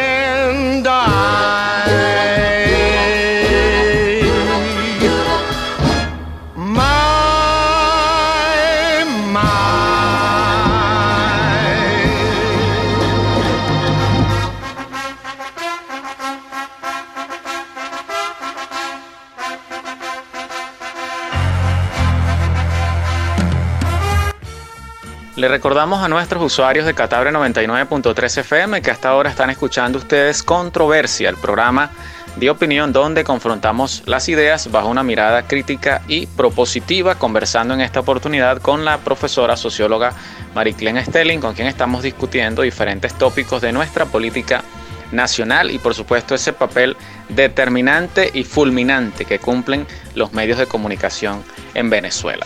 Le 25.41 25.47
recordamos 25.47 26.03
a 26.03 26.07
nuestros 26.07 26.43
usuarios 26.43 26.85
de 26.85 26.93
Catabre 26.93 27.31
99.3 27.31 28.37
FM 28.41 28.83
que 28.83 28.91
hasta 28.91 29.09
ahora 29.09 29.31
están 29.31 29.49
escuchando 29.49 29.97
ustedes 29.97 30.43
Controversia, 30.43 31.29
el 31.29 31.35
programa 31.35 31.89
de 32.35 32.51
opinión 32.51 32.93
donde 32.93 33.23
confrontamos 33.23 34.03
las 34.05 34.29
ideas 34.29 34.69
bajo 34.69 34.87
una 34.87 35.01
mirada 35.01 35.47
crítica 35.47 36.03
y 36.07 36.27
propositiva, 36.27 37.15
conversando 37.15 37.73
en 37.73 37.81
esta 37.81 38.01
oportunidad 38.01 38.61
con 38.61 38.85
la 38.85 38.99
profesora 38.99 39.57
socióloga 39.57 40.13
Mariclen 40.53 41.03
Stelling, 41.03 41.41
con 41.41 41.55
quien 41.55 41.67
estamos 41.67 42.03
discutiendo 42.03 42.61
diferentes 42.61 43.15
tópicos 43.15 43.63
de 43.63 43.71
nuestra 43.71 44.05
política 44.05 44.63
nacional 45.11 45.71
y 45.71 45.79
por 45.79 45.95
supuesto 45.95 46.35
ese 46.35 46.53
papel 46.53 46.95
determinante 47.29 48.29
y 48.31 48.43
fulminante 48.43 49.25
que 49.25 49.39
cumplen 49.39 49.87
los 50.13 50.33
medios 50.33 50.59
de 50.59 50.67
comunicación 50.67 51.43
en 51.73 51.89
Venezuela. 51.89 52.45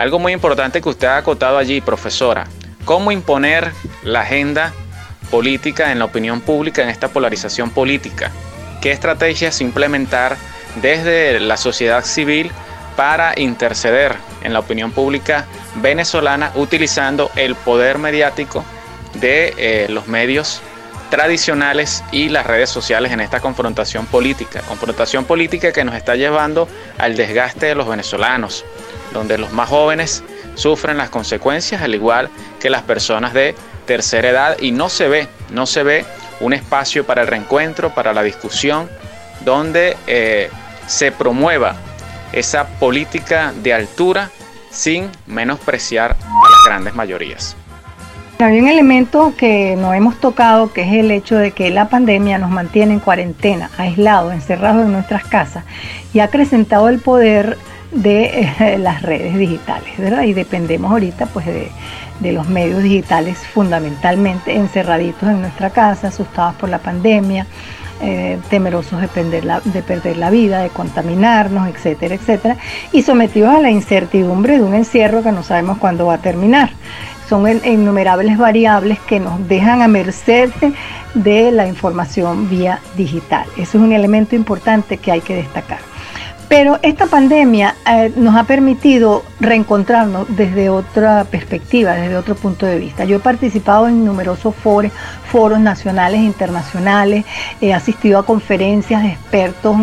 Algo 0.00 0.18
muy 0.18 0.32
importante 0.32 0.80
que 0.80 0.88
usted 0.88 1.08
ha 1.08 1.18
acotado 1.18 1.58
allí, 1.58 1.82
profesora, 1.82 2.46
cómo 2.86 3.12
imponer 3.12 3.70
la 4.02 4.22
agenda 4.22 4.72
política 5.30 5.92
en 5.92 5.98
la 5.98 6.06
opinión 6.06 6.40
pública 6.40 6.82
en 6.82 6.88
esta 6.88 7.08
polarización 7.08 7.68
política. 7.68 8.30
¿Qué 8.80 8.92
estrategias 8.92 9.60
implementar 9.60 10.38
desde 10.80 11.38
la 11.38 11.58
sociedad 11.58 12.02
civil 12.02 12.50
para 12.96 13.38
interceder 13.38 14.16
en 14.42 14.54
la 14.54 14.60
opinión 14.60 14.90
pública 14.90 15.44
venezolana 15.82 16.50
utilizando 16.54 17.30
el 17.36 17.54
poder 17.54 17.98
mediático 17.98 18.64
de 19.20 19.52
eh, 19.58 19.86
los 19.90 20.08
medios 20.08 20.62
tradicionales 21.10 22.02
y 22.12 22.28
las 22.28 22.46
redes 22.46 22.70
sociales 22.70 23.12
en 23.12 23.20
esta 23.20 23.40
confrontación 23.40 24.06
política? 24.06 24.62
Confrontación 24.62 25.24
política 25.24 25.72
que 25.72 25.84
nos 25.84 25.94
está 25.94 26.16
llevando 26.16 26.68
al 26.98 27.16
desgaste 27.16 27.66
de 27.66 27.74
los 27.74 27.88
venezolanos, 27.88 28.64
donde 29.12 29.36
los 29.36 29.52
más 29.52 29.68
jóvenes 29.68 30.22
sufren 30.54 30.96
las 30.96 31.10
consecuencias 31.10 31.82
al 31.82 31.94
igual 31.94 32.30
que 32.60 32.70
las 32.70 32.82
personas 32.82 33.32
de 33.32 33.54
tercera 33.86 34.30
edad 34.30 34.56
y 34.60 34.70
no 34.72 34.88
se 34.88 35.08
ve, 35.08 35.28
no 35.50 35.66
se 35.66 35.82
ve 35.82 36.04
un 36.40 36.52
espacio 36.52 37.04
para 37.04 37.22
el 37.22 37.28
reencuentro, 37.28 37.94
para 37.94 38.12
la 38.12 38.22
discusión, 38.22 38.88
donde 39.44 39.96
eh, 40.06 40.50
se 40.86 41.12
promueva 41.12 41.76
esa 42.32 42.66
política 42.66 43.52
de 43.56 43.74
altura 43.74 44.30
sin 44.70 45.10
menospreciar 45.26 46.12
a 46.12 46.50
las 46.50 46.64
grandes 46.64 46.94
mayorías. 46.94 47.56
Hay 48.42 48.58
un 48.58 48.68
elemento 48.68 49.34
que 49.36 49.76
no 49.76 49.92
hemos 49.92 50.18
tocado, 50.18 50.72
que 50.72 50.80
es 50.80 50.92
el 50.94 51.10
hecho 51.10 51.36
de 51.36 51.50
que 51.50 51.68
la 51.68 51.90
pandemia 51.90 52.38
nos 52.38 52.50
mantiene 52.50 52.94
en 52.94 53.00
cuarentena, 53.00 53.70
aislados, 53.76 54.32
encerrados 54.32 54.86
en 54.86 54.92
nuestras 54.92 55.24
casas 55.24 55.64
y 56.14 56.20
ha 56.20 56.24
acrecentado 56.24 56.88
el 56.88 57.00
poder 57.00 57.58
de 57.92 58.48
eh, 58.60 58.78
las 58.78 59.02
redes 59.02 59.36
digitales, 59.36 59.90
¿verdad? 59.98 60.22
Y 60.22 60.32
dependemos 60.32 60.90
ahorita 60.90 61.26
pues 61.26 61.44
de, 61.44 62.32
los 62.32 62.48
medios 62.48 62.82
digitales 62.82 63.38
fundamentalmente 63.38 64.56
encerraditos 64.56 65.28
en 65.28 65.42
nuestra 65.42 65.68
casa, 65.68 66.08
asustados 66.08 66.54
por 66.54 66.70
la 66.70 66.78
pandemia, 66.78 67.46
eh, 68.00 68.38
temerosos 68.48 69.02
de 69.02 69.08
perder, 69.08 69.44
la, 69.44 69.60
de 69.62 69.82
perder 69.82 70.16
la 70.16 70.30
vida, 70.30 70.62
de 70.62 70.70
contaminarnos, 70.70 71.68
etcétera, 71.68 72.14
etcétera, 72.14 72.56
y 72.90 73.02
sometidos 73.02 73.54
a 73.54 73.60
la 73.60 73.70
incertidumbre 73.70 74.56
de 74.56 74.62
un 74.62 74.74
encierro 74.74 75.22
que 75.22 75.30
no 75.30 75.42
sabemos 75.42 75.76
cuándo 75.76 76.06
va 76.06 76.14
a 76.14 76.18
terminar. 76.18 76.70
Son 77.30 77.46
innumerables 77.64 78.36
variables 78.38 78.98
que 78.98 79.20
nos 79.20 79.46
dejan 79.46 79.82
a 79.82 79.86
merced 79.86 80.50
de 81.14 81.52
la 81.52 81.68
información 81.68 82.50
vía 82.50 82.80
digital. 82.96 83.46
Eso 83.56 83.78
es 83.78 83.84
un 83.84 83.92
elemento 83.92 84.34
importante 84.34 84.96
que 84.96 85.12
hay 85.12 85.20
que 85.20 85.36
destacar. 85.36 85.89
Pero 86.50 86.80
esta 86.82 87.06
pandemia 87.06 87.76
eh, 87.86 88.12
nos 88.16 88.34
ha 88.34 88.42
permitido 88.42 89.22
reencontrarnos 89.38 90.26
desde 90.36 90.68
otra 90.68 91.22
perspectiva, 91.22 91.92
desde 91.92 92.16
otro 92.16 92.34
punto 92.34 92.66
de 92.66 92.76
vista. 92.76 93.04
Yo 93.04 93.18
he 93.18 93.20
participado 93.20 93.86
en 93.86 94.04
numerosos 94.04 94.56
foros, 94.56 94.90
foros 95.30 95.60
nacionales 95.60 96.18
e 96.18 96.24
internacionales, 96.24 97.24
he 97.60 97.72
asistido 97.72 98.18
a 98.18 98.26
conferencias 98.26 99.04
de 99.04 99.10
expertos 99.10 99.76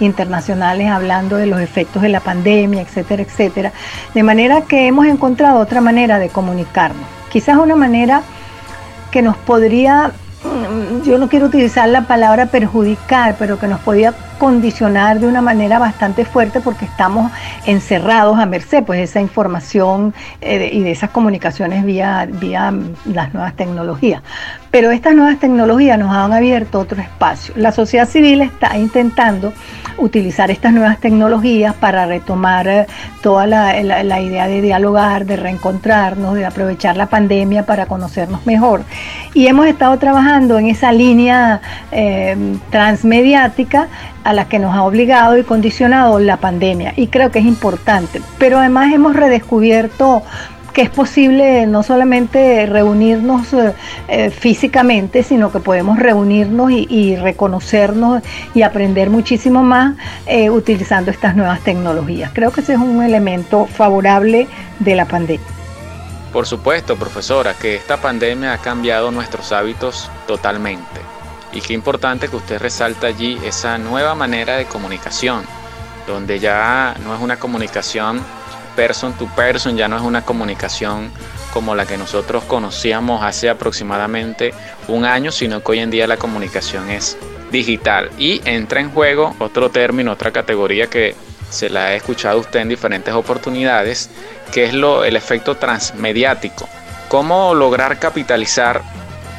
internacionales 0.00 0.88
hablando 0.88 1.36
de 1.36 1.44
los 1.44 1.60
efectos 1.60 2.00
de 2.00 2.08
la 2.08 2.20
pandemia, 2.20 2.80
etcétera, 2.80 3.22
etcétera. 3.22 3.72
De 4.14 4.22
manera 4.22 4.62
que 4.62 4.86
hemos 4.86 5.04
encontrado 5.04 5.58
otra 5.58 5.82
manera 5.82 6.18
de 6.18 6.30
comunicarnos. 6.30 7.04
Quizás 7.30 7.58
una 7.58 7.76
manera 7.76 8.22
que 9.10 9.20
nos 9.20 9.36
podría, 9.36 10.12
mm, 10.42 11.02
yo 11.02 11.18
no 11.18 11.28
quiero 11.28 11.44
utilizar 11.44 11.86
la 11.90 12.06
palabra 12.06 12.46
perjudicar, 12.46 13.36
pero 13.38 13.58
que 13.58 13.66
nos 13.66 13.80
podía 13.80 14.14
condicionar 14.48 15.20
de 15.20 15.26
una 15.26 15.40
manera 15.40 15.78
bastante 15.78 16.26
fuerte 16.26 16.60
porque 16.60 16.84
estamos 16.84 17.32
encerrados 17.64 18.38
a 18.38 18.44
merced 18.44 18.84
pues 18.84 18.98
de 18.98 19.04
esa 19.04 19.20
información 19.22 20.12
eh, 20.42 20.68
y 20.70 20.82
de 20.82 20.90
esas 20.90 21.08
comunicaciones 21.08 21.82
vía, 21.82 22.28
vía 22.30 22.70
las 23.06 23.32
nuevas 23.32 23.54
tecnologías. 23.56 24.20
Pero 24.70 24.90
estas 24.90 25.14
nuevas 25.14 25.38
tecnologías 25.38 25.98
nos 25.98 26.14
han 26.14 26.32
abierto 26.34 26.78
otro 26.78 27.00
espacio. 27.00 27.54
La 27.56 27.72
sociedad 27.72 28.06
civil 28.06 28.42
está 28.42 28.76
intentando 28.76 29.54
utilizar 29.96 30.50
estas 30.50 30.72
nuevas 30.72 30.98
tecnologías 30.98 31.72
para 31.74 32.04
retomar 32.04 32.66
eh, 32.68 32.86
toda 33.22 33.46
la, 33.46 33.80
la- 33.82 34.02
la 34.02 34.20
idea 34.20 34.46
de 34.46 34.60
dialogar, 34.60 35.24
de 35.24 35.36
reencontrarnos, 35.36 36.34
de 36.34 36.44
aprovechar 36.44 36.96
la 36.96 37.06
pandemia 37.06 37.64
para 37.64 37.86
conocernos 37.86 38.44
mejor. 38.44 38.82
Y 39.32 39.46
hemos 39.46 39.66
estado 39.68 39.96
trabajando 39.98 40.58
en 40.58 40.66
esa 40.66 40.92
línea 40.92 41.60
eh, 41.92 42.36
transmediática 42.70 43.86
a 44.24 44.32
la 44.32 44.48
que 44.48 44.58
nos 44.58 44.74
ha 44.74 44.82
obligado 44.82 45.38
y 45.38 45.44
condicionado 45.44 46.18
la 46.18 46.38
pandemia. 46.38 46.94
Y 46.96 47.08
creo 47.08 47.30
que 47.30 47.38
es 47.38 47.44
importante. 47.44 48.20
Pero 48.38 48.58
además 48.58 48.92
hemos 48.92 49.14
redescubierto 49.14 50.22
que 50.74 50.82
es 50.82 50.90
posible 50.90 51.66
no 51.66 51.84
solamente 51.84 52.66
reunirnos 52.66 53.52
eh, 53.52 53.72
eh, 54.08 54.30
físicamente, 54.30 55.22
sino 55.22 55.52
que 55.52 55.60
podemos 55.60 56.00
reunirnos 56.00 56.72
y, 56.72 57.14
reconocernos 57.14 58.22
y 58.54 58.62
aprender 58.62 59.08
muchísimo 59.08 59.62
más 59.62 59.94
eh, 60.26 60.50
utilizando 60.50 61.12
estas 61.12 61.36
nuevas 61.36 61.60
tecnologías. 61.60 62.32
Creo 62.34 62.50
que 62.50 62.60
ese 62.60 62.72
es 62.72 62.80
un 62.80 63.02
elemento 63.02 63.66
favorable 63.66 64.48
de 64.80 64.96
la 64.96 65.06
pandemia. 65.06 65.46
Por 66.32 66.46
supuesto, 66.46 66.96
profesora, 66.96 67.54
que 67.54 67.76
esta 67.76 67.98
pandemia 67.98 68.54
ha 68.54 68.58
cambiado 68.58 69.12
nuestros 69.12 69.52
hábitos 69.52 70.10
totalmente. 70.26 71.00
Y 71.54 71.60
qué 71.60 71.72
importante 71.72 72.28
que 72.28 72.36
usted 72.36 72.58
resalta 72.60 73.06
allí 73.06 73.38
esa 73.44 73.78
nueva 73.78 74.14
manera 74.14 74.56
de 74.56 74.66
comunicación, 74.66 75.44
donde 76.06 76.40
ya 76.40 76.96
no 77.04 77.14
es 77.14 77.20
una 77.20 77.38
comunicación 77.38 78.20
person 78.74 79.12
to 79.12 79.26
person, 79.36 79.76
ya 79.76 79.86
no 79.86 79.96
es 79.96 80.02
una 80.02 80.22
comunicación 80.22 81.12
como 81.52 81.76
la 81.76 81.86
que 81.86 81.96
nosotros 81.96 82.42
conocíamos 82.44 83.22
hace 83.22 83.48
aproximadamente 83.48 84.52
un 84.88 85.04
año, 85.04 85.30
sino 85.30 85.62
que 85.62 85.72
hoy 85.72 85.78
en 85.78 85.90
día 85.90 86.08
la 86.08 86.16
comunicación 86.16 86.90
es 86.90 87.16
digital 87.52 88.10
y 88.18 88.42
entra 88.44 88.80
en 88.80 88.90
juego 88.90 89.36
otro 89.38 89.70
término, 89.70 90.10
otra 90.10 90.32
categoría 90.32 90.88
que 90.88 91.14
se 91.50 91.70
la 91.70 91.92
he 91.92 91.96
escuchado 91.96 92.40
usted 92.40 92.58
en 92.58 92.68
diferentes 92.68 93.14
oportunidades, 93.14 94.10
que 94.52 94.64
es 94.64 94.74
lo, 94.74 95.04
el 95.04 95.14
efecto 95.14 95.56
transmediático. 95.56 96.68
Cómo 97.08 97.54
lograr 97.54 98.00
capitalizar 98.00 98.82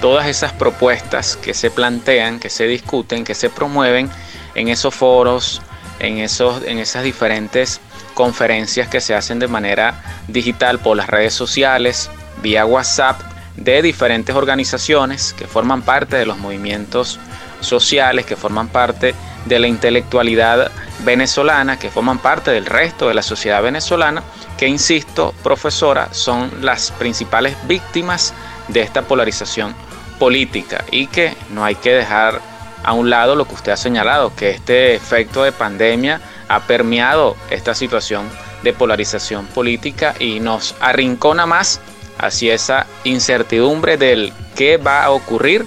todas 0.01 0.27
esas 0.27 0.53
propuestas 0.53 1.37
que 1.37 1.53
se 1.53 1.71
plantean, 1.71 2.39
que 2.39 2.49
se 2.49 2.67
discuten, 2.67 3.23
que 3.23 3.35
se 3.35 3.49
promueven 3.49 4.09
en 4.55 4.67
esos 4.69 4.93
foros, 4.93 5.61
en, 5.99 6.17
esos, 6.17 6.63
en 6.63 6.79
esas 6.79 7.03
diferentes 7.03 7.79
conferencias 8.13 8.87
que 8.87 9.01
se 9.01 9.13
hacen 9.13 9.39
de 9.39 9.47
manera 9.47 10.01
digital 10.27 10.79
por 10.79 10.97
las 10.97 11.07
redes 11.07 11.33
sociales, 11.33 12.09
vía 12.41 12.65
WhatsApp, 12.65 13.21
de 13.55 13.81
diferentes 13.81 14.35
organizaciones 14.35 15.33
que 15.33 15.47
forman 15.47 15.81
parte 15.81 16.17
de 16.17 16.25
los 16.25 16.37
movimientos 16.37 17.19
sociales, 17.61 18.25
que 18.25 18.35
forman 18.35 18.67
parte 18.67 19.15
de 19.45 19.59
la 19.59 19.67
intelectualidad 19.67 20.71
venezolana, 20.99 21.79
que 21.79 21.89
forman 21.89 22.19
parte 22.19 22.51
del 22.51 22.65
resto 22.65 23.07
de 23.07 23.13
la 23.13 23.21
sociedad 23.21 23.61
venezolana, 23.61 24.23
que, 24.57 24.67
insisto, 24.67 25.33
profesora, 25.43 26.09
son 26.11 26.51
las 26.61 26.91
principales 26.91 27.55
víctimas 27.67 28.33
de 28.67 28.81
esta 28.81 29.03
polarización 29.03 29.75
política 30.19 30.83
y 30.91 31.07
que 31.07 31.33
no 31.51 31.63
hay 31.63 31.75
que 31.75 31.91
dejar 31.91 32.41
a 32.83 32.93
un 32.93 33.09
lado 33.09 33.35
lo 33.35 33.45
que 33.47 33.55
usted 33.55 33.71
ha 33.71 33.77
señalado, 33.77 34.33
que 34.35 34.51
este 34.51 34.93
efecto 34.95 35.43
de 35.43 35.51
pandemia 35.51 36.21
ha 36.47 36.61
permeado 36.61 37.35
esta 37.49 37.73
situación 37.73 38.29
de 38.63 38.73
polarización 38.73 39.45
política 39.47 40.13
y 40.19 40.39
nos 40.39 40.75
arrincona 40.79 41.45
más 41.45 41.81
hacia 42.17 42.53
esa 42.53 42.85
incertidumbre 43.03 43.97
del 43.97 44.33
qué 44.55 44.77
va 44.77 45.03
a 45.03 45.11
ocurrir 45.11 45.65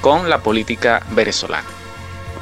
con 0.00 0.30
la 0.30 0.38
política 0.38 1.02
venezolana. 1.10 1.66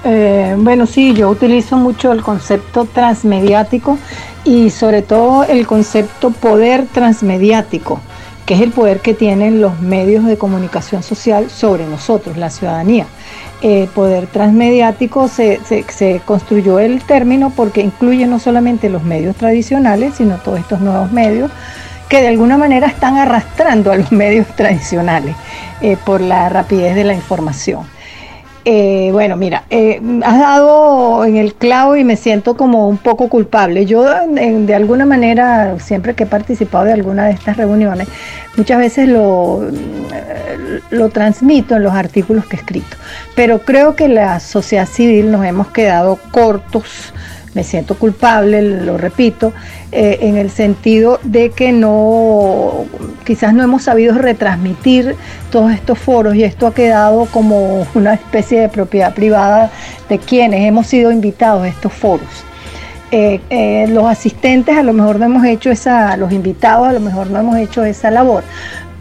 Eh, 0.04 0.54
bueno, 0.58 0.86
sí, 0.86 1.14
yo 1.14 1.28
utilizo 1.28 1.76
mucho 1.76 2.12
el 2.12 2.22
concepto 2.22 2.84
transmediático 2.84 3.98
y 4.44 4.70
sobre 4.70 5.02
todo 5.02 5.44
el 5.44 5.66
concepto 5.66 6.30
poder 6.30 6.86
transmediático, 6.86 8.00
que 8.46 8.54
es 8.54 8.60
el 8.60 8.70
poder 8.70 9.00
que 9.00 9.12
tienen 9.12 9.60
los 9.60 9.80
medios 9.80 10.24
de 10.24 10.38
comunicación 10.38 11.02
social 11.02 11.50
sobre 11.50 11.84
nosotros, 11.84 12.36
la 12.36 12.48
ciudadanía. 12.48 13.06
Eh, 13.60 13.88
poder 13.94 14.28
transmediático 14.28 15.28
se, 15.28 15.60
construyó 16.24 16.78
el 16.78 17.02
término 17.02 17.50
porque 17.50 17.80
incluye 17.80 18.26
no 18.26 18.38
solamente 18.38 18.88
los 18.88 19.02
medios 19.02 19.34
tradicionales, 19.34 20.14
sino 20.14 20.36
todos 20.36 20.60
estos 20.60 20.80
nuevos 20.80 21.10
medios 21.10 21.50
que 22.08 22.20
de 22.20 22.28
alguna 22.28 22.56
manera 22.56 22.86
están 22.86 23.16
arrastrando 23.16 23.90
a 23.90 23.96
los 23.96 24.12
medios 24.24 24.46
tradicionales 24.54 25.34
eh, 25.80 25.96
por 26.06 26.20
la 26.20 26.48
rapidez 26.48 26.94
de 26.94 27.04
la 27.04 27.14
información. 27.14 27.95
Eh, 28.68 29.10
bueno, 29.12 29.36
mira, 29.36 29.62
eh, 29.70 30.00
has 30.24 30.40
dado 30.40 31.24
en 31.24 31.36
el 31.36 31.54
clavo 31.54 31.94
y 31.94 32.02
me 32.02 32.16
siento 32.16 32.56
como 32.56 32.88
un 32.88 32.98
poco 32.98 33.28
culpable. 33.28 33.86
Yo 33.86 34.02
de 34.02 34.74
alguna 34.74 35.06
manera, 35.06 35.78
siempre 35.78 36.14
que 36.14 36.24
he 36.24 36.26
participado 36.26 36.84
de 36.84 36.92
alguna 36.92 37.26
de 37.26 37.34
estas 37.34 37.56
reuniones, 37.58 38.08
muchas 38.56 38.78
veces 38.78 39.08
lo, 39.08 39.62
eh, 40.12 40.80
lo 40.90 41.10
transmito 41.10 41.76
en 41.76 41.84
los 41.84 41.94
artículos 41.94 42.44
que 42.46 42.56
he 42.56 42.58
escrito. 42.58 42.96
Pero 43.36 43.60
creo 43.60 43.94
que 43.94 44.08
la 44.08 44.40
sociedad 44.40 44.88
civil 44.88 45.30
nos 45.30 45.46
hemos 45.46 45.68
quedado 45.68 46.18
cortos 46.32 47.14
me 47.56 47.64
siento 47.64 47.96
culpable, 47.98 48.60
lo 48.60 48.98
repito, 48.98 49.54
eh, 49.90 50.18
en 50.20 50.36
el 50.36 50.50
sentido 50.50 51.18
de 51.24 51.48
que 51.50 51.72
no, 51.72 52.84
quizás 53.24 53.54
no 53.54 53.64
hemos 53.64 53.84
sabido 53.84 54.14
retransmitir 54.14 55.16
todos 55.50 55.72
estos 55.72 55.98
foros 55.98 56.34
y 56.36 56.44
esto 56.44 56.66
ha 56.66 56.74
quedado 56.74 57.24
como 57.32 57.86
una 57.94 58.12
especie 58.12 58.60
de 58.60 58.68
propiedad 58.68 59.14
privada 59.14 59.70
de 60.10 60.18
quienes 60.18 60.66
hemos 60.66 60.86
sido 60.86 61.10
invitados 61.10 61.64
a 61.64 61.68
estos 61.68 61.94
foros. 61.94 62.28
Eh, 63.10 63.40
eh, 63.48 63.86
los 63.88 64.04
asistentes 64.04 64.76
a 64.76 64.82
lo 64.82 64.92
mejor 64.92 65.18
no 65.18 65.24
hemos 65.24 65.44
hecho 65.46 65.70
esa, 65.70 66.16
los 66.18 66.32
invitados 66.32 66.88
a 66.88 66.92
lo 66.92 67.00
mejor 67.00 67.30
no 67.30 67.38
hemos 67.38 67.56
hecho 67.56 67.84
esa 67.84 68.10
labor, 68.10 68.44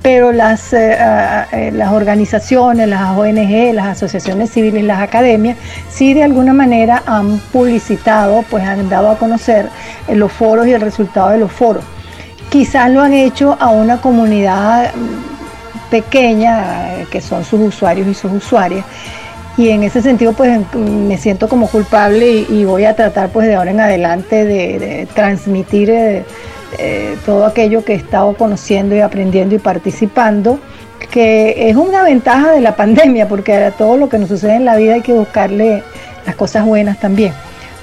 pero 0.06 0.32
las, 0.32 0.72
eh, 0.72 0.96
eh, 1.52 1.72
las 1.74 1.91
organizaciones, 1.91 2.88
las 2.88 3.18
ONG, 3.18 3.74
las 3.74 3.88
asociaciones 3.88 4.52
civiles, 4.52 4.84
las 4.84 5.02
academias, 5.02 5.58
sí 5.89 6.13
de 6.13 6.22
alguna 6.22 6.54
manera 6.54 7.02
han 7.08 7.39
publicitado, 7.52 8.46
pues 8.48 8.63
han 8.63 8.88
dado 8.88 9.10
a 9.10 9.18
conocer 9.18 9.68
eh, 10.08 10.15
los 10.15 10.32
foros 10.32 10.68
y 10.68 10.74
el 10.74 10.82
resultado 10.82 11.30
de 11.30 11.39
los 11.39 11.52
foros. 11.52 11.84
Quizás 12.52 12.91
lo 12.91 13.02
han 13.02 13.13
hecho 13.13 13.58
a 13.60 13.72
una 13.72 14.00
comunidad 14.00 14.94
mm, 14.94 15.89
pequeña, 15.89 17.06
que 17.10 17.20
son 17.20 17.44
sus 17.44 17.62
usuarios 17.62 18.08
y 18.08 18.13
sus 18.13 18.32
usuarias, 18.32 18.86
y 19.58 19.70
en 19.70 19.82
ese 19.82 20.04
sentido 20.04 20.34
pues 20.34 20.60
me 20.76 21.18
siento 21.18 21.50
como 21.50 21.68
culpable 21.68 22.46
y, 22.48 22.63
voy 22.63 22.86
a 22.86 22.96
tratar 22.96 23.30
pues 23.30 23.48
de 23.48 23.56
ahora 23.56 23.72
en 23.72 23.80
adelante 23.80 24.46
de, 24.46 25.08
transmitir 25.15 25.89
eh, 25.89 26.26
todo 27.25 27.45
aquello 27.45 27.86
que 27.86 27.93
he 27.93 27.95
estado 27.95 28.34
conociendo 28.36 28.95
y 28.95 28.99
aprendiendo 28.99 29.56
y 29.56 29.60
participando, 29.60 30.60
que 31.12 31.69
es 31.69 31.75
una 31.75 32.04
ventaja 32.04 32.51
de 32.51 32.62
la 32.62 32.75
pandemia, 32.75 33.28
porque 33.28 33.56
a 33.56 33.71
todo 33.71 33.97
lo 33.97 34.10
que 34.10 34.17
nos 34.17 34.30
sucede 34.30 34.56
en 34.56 34.65
la 34.65 34.75
vida 34.75 34.95
hay 34.95 35.01
que 35.01 35.13
buscarle 35.13 35.84
las 36.25 36.36
cosas 36.36 36.65
buenas 36.65 36.99
también. 36.99 37.34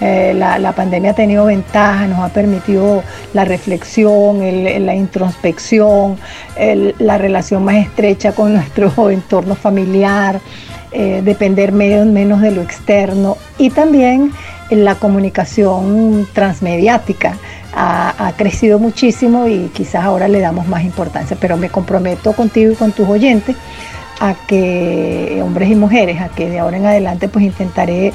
Eh, 0.05 0.35
la, 0.35 0.73
pandemia 0.73 1.13
ha 1.13 1.15
tenido 1.15 1.45
ventajas, 1.45 2.09
nos 2.09 2.19
ha 2.19 2.29
permitido 2.31 3.05
la 3.35 3.45
reflexión, 3.45 4.41
la 4.85 4.95
introspección, 4.97 6.19
la 6.99 7.19
relación 7.19 7.65
más 7.65 7.77
estrecha 7.77 8.33
con 8.33 8.53
nuestro 8.55 9.11
entorno 9.11 9.55
familiar, 9.55 10.41
eh, 10.91 11.23
depender 11.25 11.71
menos 11.71 12.41
de 12.41 12.51
lo 12.51 12.63
externo 12.63 13.37
y 13.59 13.71
también 13.71 14.33
la 14.71 14.97
comunicación 14.97 16.27
transmediática 16.33 17.37
ha, 17.73 18.33
crecido 18.37 18.79
muchísimo 18.79 19.47
y 19.47 19.71
quizás 19.75 20.05
ahora 20.05 20.29
le 20.29 20.41
damos 20.41 20.67
más 20.67 20.85
importancia, 20.85 21.37
pero 21.41 21.57
me 21.57 21.71
comprometo 21.71 22.33
contigo 22.33 22.73
y 22.73 22.75
con 22.75 22.93
tus 22.93 23.09
oyentes 23.09 23.57
a 24.21 24.35
que 24.35 25.41
hombres 25.43 25.71
y 25.71 25.75
mujeres, 25.75 26.21
a 26.21 26.29
que 26.29 26.49
de 26.49 26.59
ahora 26.59 26.77
en 26.77 26.87
adelante 26.87 27.29
pues 27.29 27.45
intentaré 27.45 28.13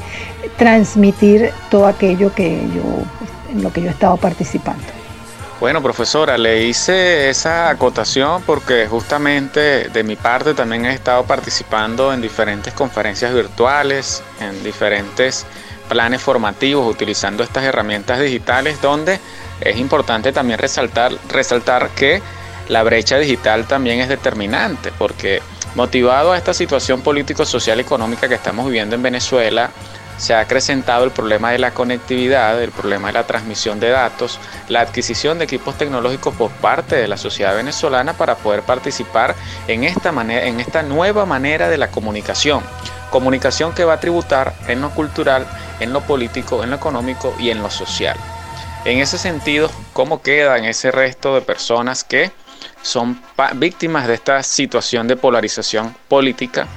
transmitir 0.57 1.51
todo 1.69 1.87
aquello 1.87 2.33
que 2.33 2.61
yo, 2.75 3.53
en 3.53 3.63
lo 3.63 3.73
que 3.73 3.81
yo 3.81 3.87
he 3.87 3.91
estado 3.91 4.17
participando. 4.17 4.83
Bueno, 5.59 5.81
profesora, 5.81 6.37
le 6.37 6.65
hice 6.65 7.31
esa 7.31 7.69
acotación 7.69 8.43
porque 8.43 8.85
justamente 8.87 9.89
de 9.89 10.03
mi 10.03 10.15
parte 10.15 10.53
también 10.53 10.85
he 10.85 10.93
estado 10.93 11.23
participando 11.23 12.13
en 12.13 12.21
diferentes 12.21 12.73
conferencias 12.75 13.33
virtuales, 13.33 14.21
en 14.39 14.63
diferentes 14.63 15.47
planes 15.89 16.21
formativos 16.21 16.87
utilizando 16.87 17.43
estas 17.43 17.63
herramientas 17.63 18.19
digitales 18.19 18.79
donde 18.81 19.19
es 19.61 19.77
importante 19.77 20.31
también 20.31 20.59
resaltar, 20.59 21.11
resaltar 21.29 21.89
que 21.89 22.21
la 22.67 22.83
brecha 22.83 23.17
digital 23.17 23.65
también 23.65 23.99
es 23.99 24.09
determinante 24.09 24.91
porque 24.97 25.41
motivado 25.75 26.31
a 26.31 26.37
esta 26.37 26.53
situación 26.53 27.01
político, 27.01 27.45
social 27.45 27.79
económica 27.79 28.27
que 28.27 28.35
estamos 28.35 28.65
viviendo 28.65 28.95
en 28.95 29.03
Venezuela, 29.03 29.69
se 30.17 30.33
ha 30.33 30.39
acrecentado 30.39 31.03
el 31.03 31.11
problema 31.11 31.51
de 31.51 31.59
la 31.59 31.71
conectividad, 31.71 32.61
el 32.61 32.71
problema 32.71 33.07
de 33.07 33.13
la 33.13 33.27
transmisión 33.27 33.79
de 33.79 33.89
datos, 33.89 34.39
la 34.67 34.81
adquisición 34.81 35.37
de 35.37 35.45
equipos 35.45 35.77
tecnológicos 35.77 36.33
por 36.35 36.49
parte 36.49 36.95
de 36.95 37.07
la 37.07 37.17
sociedad 37.17 37.55
venezolana 37.55 38.13
para 38.13 38.35
poder 38.35 38.63
participar 38.63 39.35
en 39.67 39.83
esta, 39.83 40.11
manera, 40.11 40.45
en 40.45 40.59
esta 40.59 40.81
nueva 40.81 41.25
manera 41.25 41.69
de 41.69 41.77
la 41.77 41.91
comunicación. 41.91 42.63
Comunicación 43.11 43.73
que 43.73 43.85
va 43.85 43.93
a 43.93 43.99
tributar 43.99 44.53
en 44.67 44.81
lo 44.81 44.89
cultural, 44.89 45.45
en 45.79 45.93
lo 45.93 46.01
político, 46.01 46.63
en 46.63 46.71
lo 46.71 46.75
económico 46.77 47.35
y 47.37 47.51
en 47.51 47.61
lo 47.61 47.69
social. 47.69 48.17
En 48.87 48.99
ese 48.99 49.17
sentido, 49.17 49.69
¿cómo 49.91 50.21
quedan 50.21 50.63
ese 50.63 50.91
resto 50.91 51.35
de 51.35 51.41
personas 51.41 52.05
que 52.05 52.31
son 52.81 53.21
víctimas 53.55 54.07
de 54.07 54.13
esta 54.13 54.41
situación 54.43 55.09
de 55.09 55.17
polarización 55.17 55.93
política 56.07 56.69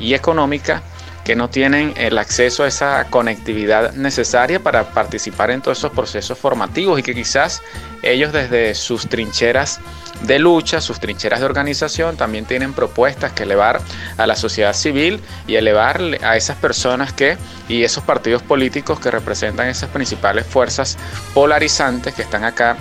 y 0.00 0.14
económica 0.14 0.82
que 1.24 1.34
no 1.34 1.48
tienen 1.48 1.94
el 1.96 2.18
acceso 2.18 2.64
a 2.64 2.68
esa 2.68 3.04
conectividad 3.10 3.94
necesaria 3.94 4.62
para 4.62 4.90
participar 4.90 5.50
en 5.50 5.62
todos 5.62 5.78
esos 5.78 5.92
procesos 5.92 6.38
formativos 6.38 7.00
y 7.00 7.02
que 7.02 7.14
quizás 7.14 7.62
ellos 8.02 8.32
desde 8.32 8.74
sus 8.74 9.08
trincheras 9.08 9.80
de 10.22 10.38
lucha, 10.38 10.80
sus 10.80 11.00
trincheras 11.00 11.40
de 11.40 11.46
organización, 11.46 12.16
también 12.16 12.44
tienen 12.44 12.72
propuestas 12.72 13.32
que 13.32 13.42
elevar 13.42 13.80
a 14.16 14.26
la 14.26 14.36
sociedad 14.36 14.74
civil 14.74 15.20
y 15.46 15.56
elevar 15.56 16.00
a 16.22 16.36
esas 16.36 16.56
personas 16.58 17.12
que 17.12 17.36
y 17.68 17.82
esos 17.82 18.04
partidos 18.04 18.42
políticos 18.42 19.00
que 19.00 19.10
representan 19.10 19.68
esas 19.68 19.90
principales 19.90 20.46
fuerzas 20.46 20.98
polarizantes 21.32 22.14
que 22.14 22.22
están 22.22 22.44
acá 22.44 22.76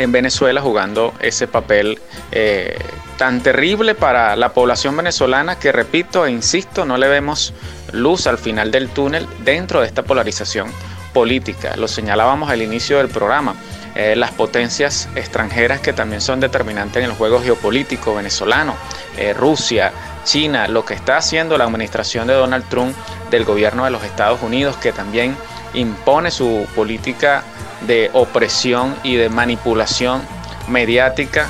en 0.00 0.12
Venezuela 0.12 0.60
jugando 0.62 1.12
ese 1.20 1.46
papel 1.46 2.00
eh, 2.32 2.78
tan 3.18 3.42
terrible 3.42 3.94
para 3.94 4.34
la 4.34 4.54
población 4.54 4.96
venezolana 4.96 5.58
que 5.58 5.72
repito 5.72 6.24
e 6.24 6.30
insisto, 6.30 6.86
no 6.86 6.96
le 6.96 7.06
vemos 7.06 7.52
luz 7.92 8.26
al 8.26 8.38
final 8.38 8.70
del 8.70 8.88
túnel 8.88 9.26
dentro 9.44 9.80
de 9.80 9.86
esta 9.86 10.02
polarización 10.02 10.72
política. 11.12 11.76
Lo 11.76 11.86
señalábamos 11.86 12.50
al 12.50 12.62
inicio 12.62 12.96
del 12.98 13.08
programa. 13.08 13.54
Eh, 13.94 14.14
las 14.16 14.30
potencias 14.30 15.08
extranjeras 15.16 15.80
que 15.80 15.92
también 15.92 16.20
son 16.20 16.40
determinantes 16.40 17.02
en 17.02 17.10
el 17.10 17.16
juego 17.16 17.42
geopolítico 17.42 18.14
venezolano, 18.14 18.76
eh, 19.18 19.34
Rusia, 19.34 19.92
China, 20.24 20.68
lo 20.68 20.84
que 20.84 20.94
está 20.94 21.16
haciendo 21.16 21.58
la 21.58 21.64
administración 21.64 22.28
de 22.28 22.34
Donald 22.34 22.64
Trump 22.68 22.94
del 23.30 23.44
gobierno 23.44 23.84
de 23.84 23.90
los 23.90 24.04
Estados 24.04 24.40
Unidos, 24.42 24.76
que 24.76 24.92
también 24.92 25.36
impone 25.74 26.30
su 26.30 26.66
política 26.74 27.42
de 27.86 28.10
opresión 28.12 28.94
y 29.02 29.16
de 29.16 29.28
manipulación 29.28 30.22
mediática 30.68 31.46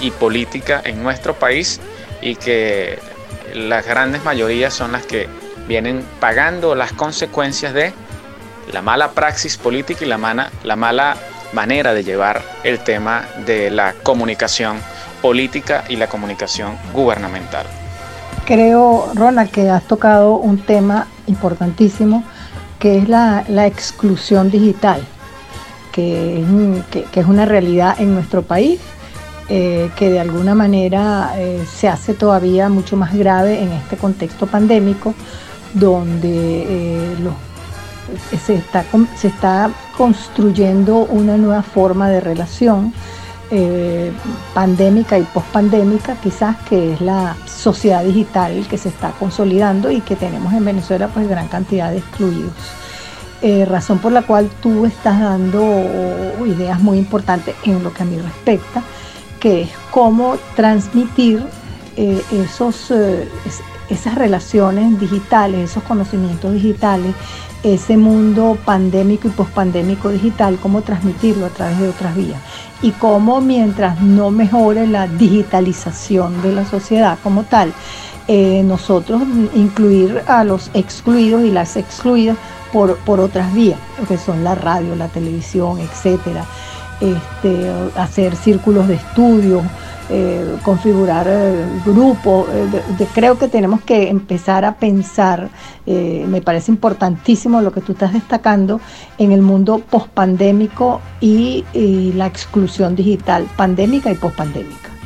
y 0.00 0.10
política 0.10 0.80
en 0.84 1.02
nuestro 1.02 1.34
país 1.34 1.80
y 2.20 2.36
que 2.36 2.98
las 3.54 3.86
grandes 3.86 4.24
mayorías 4.24 4.74
son 4.74 4.92
las 4.92 5.04
que 5.04 5.28
vienen 5.66 6.04
pagando 6.20 6.74
las 6.74 6.92
consecuencias 6.92 7.74
de 7.74 7.92
la 8.72 8.82
mala 8.82 9.12
praxis 9.12 9.56
política 9.56 10.04
y 10.04 10.08
la 10.08 10.18
mala, 10.18 10.50
la 10.64 10.76
mala 10.76 11.16
manera 11.52 11.94
de 11.94 12.04
llevar 12.04 12.42
el 12.64 12.78
tema 12.80 13.24
de 13.46 13.70
la 13.70 13.94
comunicación 14.02 14.78
política 15.22 15.84
y 15.88 15.96
la 15.96 16.06
comunicación 16.06 16.76
gubernamental. 16.92 17.66
Creo, 18.44 19.10
Ronald, 19.14 19.50
que 19.50 19.68
has 19.68 19.84
tocado 19.84 20.36
un 20.36 20.58
tema 20.58 21.06
importantísimo 21.26 22.24
que 22.78 22.98
es 22.98 23.08
la, 23.08 23.44
exclusión 23.66 24.50
digital, 24.50 25.02
que 25.98 27.20
es, 27.20 27.26
una 27.26 27.44
realidad 27.44 27.96
en 27.98 28.14
nuestro 28.14 28.42
país, 28.42 28.80
eh, 29.48 29.90
que 29.96 30.10
de 30.10 30.20
alguna 30.20 30.54
manera 30.54 31.32
eh, 31.36 31.64
se 31.68 31.88
hace 31.88 32.14
todavía 32.14 32.68
mucho 32.68 32.96
más 32.96 33.14
grave 33.14 33.60
en 33.60 33.72
este 33.72 33.96
contexto 33.96 34.46
pandémico, 34.46 35.14
donde 35.74 36.66
eh, 36.68 37.16
se, 38.44 38.54
está, 38.54 38.84
se 39.16 39.28
está 39.28 39.70
construyendo 39.96 40.98
una 40.98 41.36
nueva 41.36 41.62
forma 41.62 42.08
de 42.08 42.20
relación 42.20 42.92
pandémica 44.52 45.18
y 45.18 45.22
pospandémica, 45.22 46.16
quizás 46.16 46.54
que 46.68 46.92
es 46.92 47.00
la 47.00 47.34
sociedad 47.46 48.04
digital 48.04 48.66
que 48.68 48.76
se 48.76 48.90
está 48.90 49.12
consolidando 49.12 49.90
y 49.90 50.02
que 50.02 50.16
tenemos 50.16 50.52
en 50.52 50.66
Venezuela 50.66 51.08
pues 51.08 51.26
gran 51.26 51.48
cantidad 51.48 51.90
de 51.90 51.96
excluidos. 51.96 52.52
Eh, 53.40 53.64
razón 53.64 54.00
por 54.00 54.10
la 54.10 54.22
cual 54.22 54.50
tú 54.60 54.84
estás 54.84 55.20
dando 55.20 55.62
ideas 56.44 56.80
muy 56.80 56.98
importantes 56.98 57.54
en 57.62 57.84
lo 57.84 57.94
que 57.94 58.02
a 58.02 58.06
mí 58.06 58.18
respecta, 58.18 58.82
que 59.38 59.62
es 59.62 59.70
cómo 59.92 60.36
transmitir 60.56 61.44
eh, 61.96 62.20
esos, 62.32 62.90
eh, 62.90 63.28
esas 63.90 64.16
relaciones 64.16 64.98
digitales, 64.98 65.70
esos 65.70 65.84
conocimientos 65.84 66.52
digitales, 66.52 67.14
ese 67.62 67.96
mundo 67.96 68.58
pandémico 68.64 69.28
y 69.28 69.30
pospandémico 69.30 70.08
digital, 70.08 70.58
cómo 70.60 70.82
transmitirlo 70.82 71.46
a 71.46 71.50
través 71.50 71.78
de 71.78 71.88
otras 71.90 72.16
vías. 72.16 72.40
Y 72.82 72.90
cómo 72.90 73.40
mientras 73.40 74.00
no 74.00 74.32
mejore 74.32 74.88
la 74.88 75.06
digitalización 75.06 76.42
de 76.42 76.54
la 76.54 76.64
sociedad 76.64 77.18
como 77.22 77.44
tal, 77.44 77.72
nosotros 78.64 79.22
incluir 79.54 80.22
a 80.26 80.44
los 80.44 80.70
excluidos 80.74 81.44
y 81.44 81.50
las 81.50 81.76
excluidas 81.76 82.36
por, 82.72 82.96
por 82.98 83.20
otras 83.20 83.52
vías, 83.54 83.78
que 84.06 84.18
son 84.18 84.44
la 84.44 84.54
radio, 84.54 84.94
la 84.96 85.08
televisión, 85.08 85.78
etcétera. 85.78 86.44
Este, 87.00 87.70
hacer 87.96 88.34
círculos 88.34 88.88
de 88.88 88.94
estudio, 88.94 89.62
eh, 90.10 90.56
configurar 90.62 91.26
eh, 91.28 91.64
grupos. 91.84 92.48
Eh, 92.50 93.06
creo 93.14 93.38
que 93.38 93.46
tenemos 93.46 93.82
que 93.82 94.08
empezar 94.08 94.64
a 94.64 94.74
pensar, 94.74 95.48
me 95.86 96.42
parece 96.42 96.72
importantísimo 96.72 97.60
lo 97.60 97.72
que 97.72 97.80
tú 97.80 97.92
estás 97.92 98.12
destacando, 98.12 98.80
en 99.18 99.32
el 99.32 99.42
mundo 99.42 99.78
pospandémico 99.78 101.00
y, 101.20 101.64
y 101.72 102.12
la 102.12 102.26
exclusión 102.26 102.96
digital, 102.96 103.46
pandémica 103.56 104.10
y 104.10 104.14
pospandémica. 104.14 104.97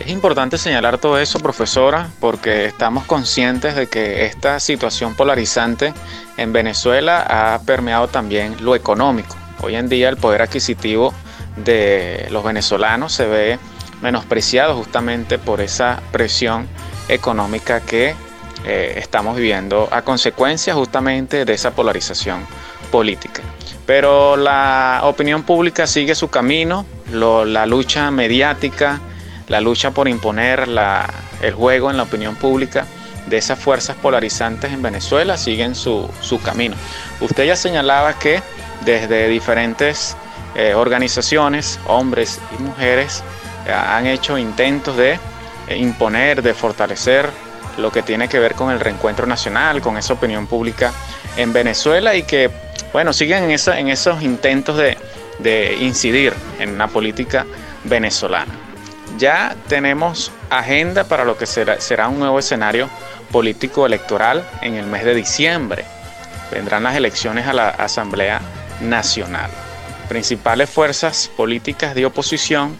Es 0.00 0.10
importante 0.10 0.58
señalar 0.58 0.98
todo 0.98 1.18
eso, 1.18 1.40
profesora, 1.40 2.10
porque 2.20 2.66
estamos 2.66 3.04
conscientes 3.04 3.74
de 3.74 3.88
que 3.88 4.26
esta 4.26 4.60
situación 4.60 5.16
polarizante 5.16 5.92
en 6.36 6.52
Venezuela 6.52 7.22
ha 7.28 7.60
permeado 7.62 8.06
también 8.06 8.56
lo 8.60 8.76
económico. 8.76 9.36
Hoy 9.60 9.74
en 9.74 9.88
día 9.88 10.08
el 10.08 10.16
poder 10.16 10.42
adquisitivo 10.42 11.12
de 11.56 12.28
los 12.30 12.44
venezolanos 12.44 13.12
se 13.12 13.26
ve 13.26 13.58
menospreciado 14.00 14.76
justamente 14.76 15.36
por 15.36 15.60
esa 15.60 16.00
presión 16.12 16.68
económica 17.08 17.80
que 17.80 18.14
eh, 18.64 18.94
estamos 18.96 19.36
viviendo 19.36 19.88
a 19.90 20.02
consecuencia 20.02 20.74
justamente 20.74 21.44
de 21.44 21.52
esa 21.52 21.72
polarización 21.72 22.46
política. 22.92 23.42
Pero 23.84 24.36
la 24.36 25.00
opinión 25.04 25.42
pública 25.42 25.88
sigue 25.88 26.14
su 26.14 26.28
camino, 26.28 26.86
la 27.10 27.66
lucha 27.66 28.10
mediática, 28.12 29.00
la 29.48 29.60
lucha 29.60 29.90
por 29.90 30.08
imponer 30.08 30.68
el 31.42 31.52
juego 31.54 31.90
en 31.90 31.96
la 31.96 32.04
opinión 32.04 32.36
pública 32.36 32.86
de 33.26 33.36
esas 33.36 33.58
fuerzas 33.58 33.96
polarizantes 33.96 34.72
en 34.72 34.80
Venezuela 34.82 35.36
siguen 35.36 35.74
su, 35.74 36.08
camino. 36.44 36.76
Usted 37.20 37.44
ya 37.46 37.56
señalaba 37.56 38.18
que 38.18 38.42
desde 38.84 39.28
diferentes 39.28 40.16
eh, 40.54 40.74
organizaciones, 40.74 41.78
hombres 41.86 42.40
y 42.58 42.62
mujeres, 42.62 43.22
han 43.70 44.06
hecho 44.06 44.38
intentos 44.38 44.96
de 44.96 45.18
eh, 45.68 45.76
imponer, 45.76 46.42
de 46.42 46.54
fortalecer 46.54 47.28
lo 47.76 47.92
que 47.92 48.02
tiene 48.02 48.28
que 48.28 48.38
ver 48.38 48.54
con 48.54 48.70
el 48.70 48.80
reencuentro 48.80 49.26
nacional, 49.26 49.80
con 49.80 49.96
esa 49.96 50.14
opinión 50.14 50.46
pública 50.46 50.92
en 51.36 51.52
Venezuela 51.52 52.16
y 52.16 52.22
que, 52.22 52.50
bueno, 52.92 53.12
siguen 53.12 53.44
en, 53.44 53.88
esos 53.88 54.22
intentos 54.22 54.76
de, 54.76 55.76
incidir 55.80 56.32
en 56.58 56.76
la 56.78 56.88
política 56.88 57.46
venezolana. 57.84 58.67
Ya 59.16 59.56
tenemos 59.68 60.30
agenda 60.50 61.04
para 61.04 61.24
lo 61.24 61.36
que 61.36 61.46
será, 61.46 62.08
un 62.08 62.18
nuevo 62.18 62.38
escenario 62.38 62.88
político 63.32 63.86
electoral 63.86 64.44
en 64.62 64.74
el 64.74 64.86
mes 64.86 65.04
de 65.04 65.14
diciembre. 65.14 65.84
Vendrán 66.50 66.82
las 66.82 66.96
elecciones 66.96 67.46
a 67.46 67.52
la 67.52 67.68
Asamblea 67.68 68.40
Nacional. 68.80 69.50
Principales 70.08 70.70
fuerzas 70.70 71.30
políticas 71.36 71.94
de 71.94 72.06
oposición 72.06 72.76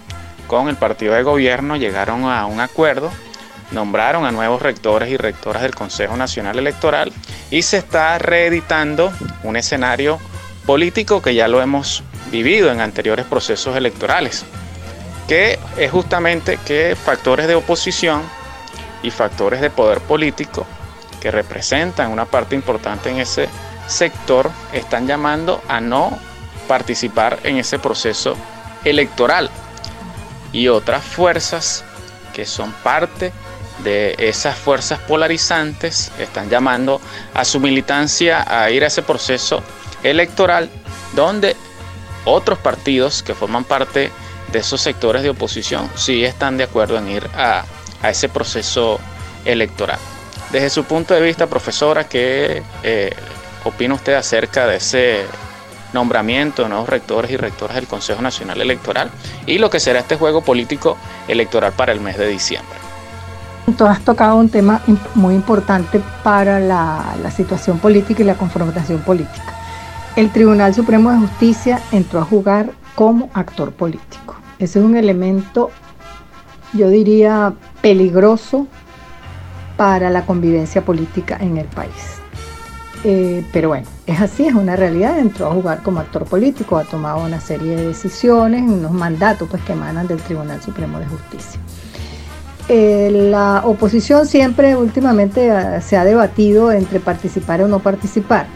con 0.46 0.68
el 0.68 0.76
partido 0.76 1.14
de 1.14 1.22
gobierno 1.22 1.76
llegaron 1.76 2.24
a 2.24 2.46
un 2.46 2.60
acuerdo, 2.60 3.10
nombraron 3.70 4.24
a 4.24 4.30
nuevos 4.30 4.62
rectores 4.62 5.10
y 5.10 5.16
rectoras 5.16 5.62
del 5.62 5.74
Consejo 5.74 6.16
Nacional 6.16 6.58
Electoral 6.58 7.12
y 7.50 7.62
se 7.62 7.78
está 7.78 8.16
reeditando 8.18 9.12
un 9.42 9.56
escenario 9.56 10.18
político 10.64 11.20
que 11.20 11.34
ya 11.34 11.48
lo 11.48 11.60
hemos 11.60 12.02
vivido 12.30 12.70
en 12.70 12.80
anteriores 12.80 13.26
procesos 13.26 13.76
electorales, 13.76 14.44
que 15.28 15.58
es 15.76 15.90
justamente 15.92 16.56
que 16.56 16.96
factores 16.96 17.46
de 17.46 17.54
oposición 17.54 18.22
y 19.02 19.10
factores 19.10 19.60
de 19.60 19.70
poder 19.70 20.00
político 20.00 20.66
que 21.20 21.30
representan 21.30 22.10
una 22.10 22.24
parte 22.24 22.54
importante 22.54 23.10
en 23.10 23.18
ese 23.18 23.48
sector 23.86 24.50
están 24.72 25.06
llamando 25.06 25.62
a 25.68 25.80
no 25.80 26.18
participar 26.66 27.38
en 27.44 27.58
ese 27.58 27.78
proceso 27.78 28.36
electoral. 28.84 29.50
Y 30.52 30.68
otras 30.68 31.04
fuerzas 31.04 31.84
que 32.32 32.46
son 32.46 32.72
parte 32.72 33.32
de 33.84 34.14
esas 34.18 34.56
fuerzas 34.56 34.98
polarizantes 35.00 36.10
están 36.18 36.48
llamando 36.48 37.00
a 37.34 37.44
su 37.44 37.60
militancia 37.60 38.44
a 38.48 38.70
ir 38.70 38.82
a 38.82 38.88
ese 38.88 39.02
proceso 39.02 39.62
electoral 40.02 40.70
donde 41.14 41.54
otros 42.24 42.58
partidos 42.58 43.22
que 43.22 43.34
forman 43.34 43.64
parte 43.64 44.10
de 44.52 44.58
esos 44.60 44.80
sectores 44.80 45.22
de 45.22 45.30
oposición 45.30 45.88
sí 45.94 46.24
están 46.24 46.56
de 46.56 46.64
acuerdo 46.64 46.98
en 46.98 47.08
ir 47.08 47.28
a, 47.34 47.64
ese 48.02 48.28
proceso 48.28 49.00
electoral. 49.44 49.98
Desde 50.52 50.70
su 50.70 50.84
punto 50.84 51.14
de 51.14 51.20
vista, 51.20 51.48
profesora, 51.48 52.04
¿qué 52.04 52.62
eh, 52.82 53.10
opina 53.64 53.94
usted 53.94 54.14
acerca 54.14 54.66
de 54.66 54.76
ese 54.76 55.26
nombramiento 55.92 56.62
de 56.62 56.68
nuevos 56.68 56.88
rectores 56.88 57.30
y 57.30 57.36
rectoras 57.36 57.74
del 57.74 57.86
Consejo 57.86 58.22
Nacional 58.22 58.60
Electoral 58.60 59.10
y 59.46 59.58
lo 59.58 59.68
que 59.68 59.80
será 59.80 60.00
este 60.00 60.16
juego 60.16 60.42
político 60.42 60.96
electoral 61.26 61.72
para 61.72 61.92
el 61.92 62.00
mes 62.00 62.16
de 62.16 62.28
diciembre. 62.28 62.78
Tú 63.76 63.84
has 63.84 64.00
tocado 64.00 64.36
un 64.36 64.48
tema 64.48 64.80
muy 65.14 65.34
importante 65.34 66.00
para 66.22 66.60
la 66.60 67.30
situación 67.34 67.78
política 67.78 68.22
y 68.22 68.26
la 68.26 68.34
confrontación 68.34 69.00
política. 69.00 69.54
El 70.16 70.30
Tribunal 70.30 70.74
Supremo 70.74 71.10
de 71.12 71.18
Justicia 71.18 71.80
entró 71.92 72.20
a 72.20 72.24
jugar 72.24 72.70
como 72.96 73.30
actor 73.34 73.70
político. 73.70 74.37
Ese 74.58 74.78
es 74.78 74.84
un 74.84 74.96
elemento, 74.96 75.70
yo 76.72 76.88
diría, 76.88 77.54
peligroso 77.80 78.66
para 79.76 80.10
la 80.10 80.26
convivencia 80.26 80.84
política 80.84 81.38
en 81.40 81.56
el 81.56 81.66
país. 81.66 82.18
Eh, 83.04 83.44
pero 83.52 83.68
bueno, 83.68 83.86
es 84.06 84.20
así, 84.20 84.46
es 84.46 84.54
una 84.54 84.74
realidad, 84.74 85.18
entró 85.20 85.46
a 85.46 85.54
jugar 85.54 85.82
como 85.84 86.00
actor 86.00 86.24
político, 86.24 86.76
ha 86.76 86.84
tomado 86.84 87.24
una 87.24 87.40
serie 87.40 87.76
de 87.76 87.86
decisiones, 87.86 88.62
unos 88.62 88.90
mandatos 88.90 89.48
pues, 89.48 89.62
que 89.62 89.72
emanan 89.72 90.08
del 90.08 90.18
Tribunal 90.18 90.60
Supremo 90.60 90.98
de 90.98 91.06
Justicia. 91.06 91.60
Eh, 92.68 93.28
la 93.30 93.62
oposición 93.64 94.26
siempre 94.26 94.76
últimamente 94.76 95.80
se 95.80 95.96
ha 95.96 96.04
debatido 96.04 96.72
entre 96.72 97.00
participar 97.00 97.62
o 97.62 97.68
no 97.68 97.78
participar. 97.78 98.46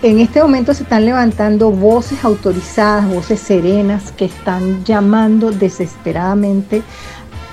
En 0.00 0.20
este 0.20 0.40
momento 0.40 0.72
se 0.74 0.84
están 0.84 1.04
levantando 1.04 1.72
voces 1.72 2.24
autorizadas, 2.24 3.08
voces 3.08 3.40
serenas 3.40 4.12
que 4.12 4.26
están 4.26 4.84
llamando 4.84 5.50
desesperadamente 5.50 6.82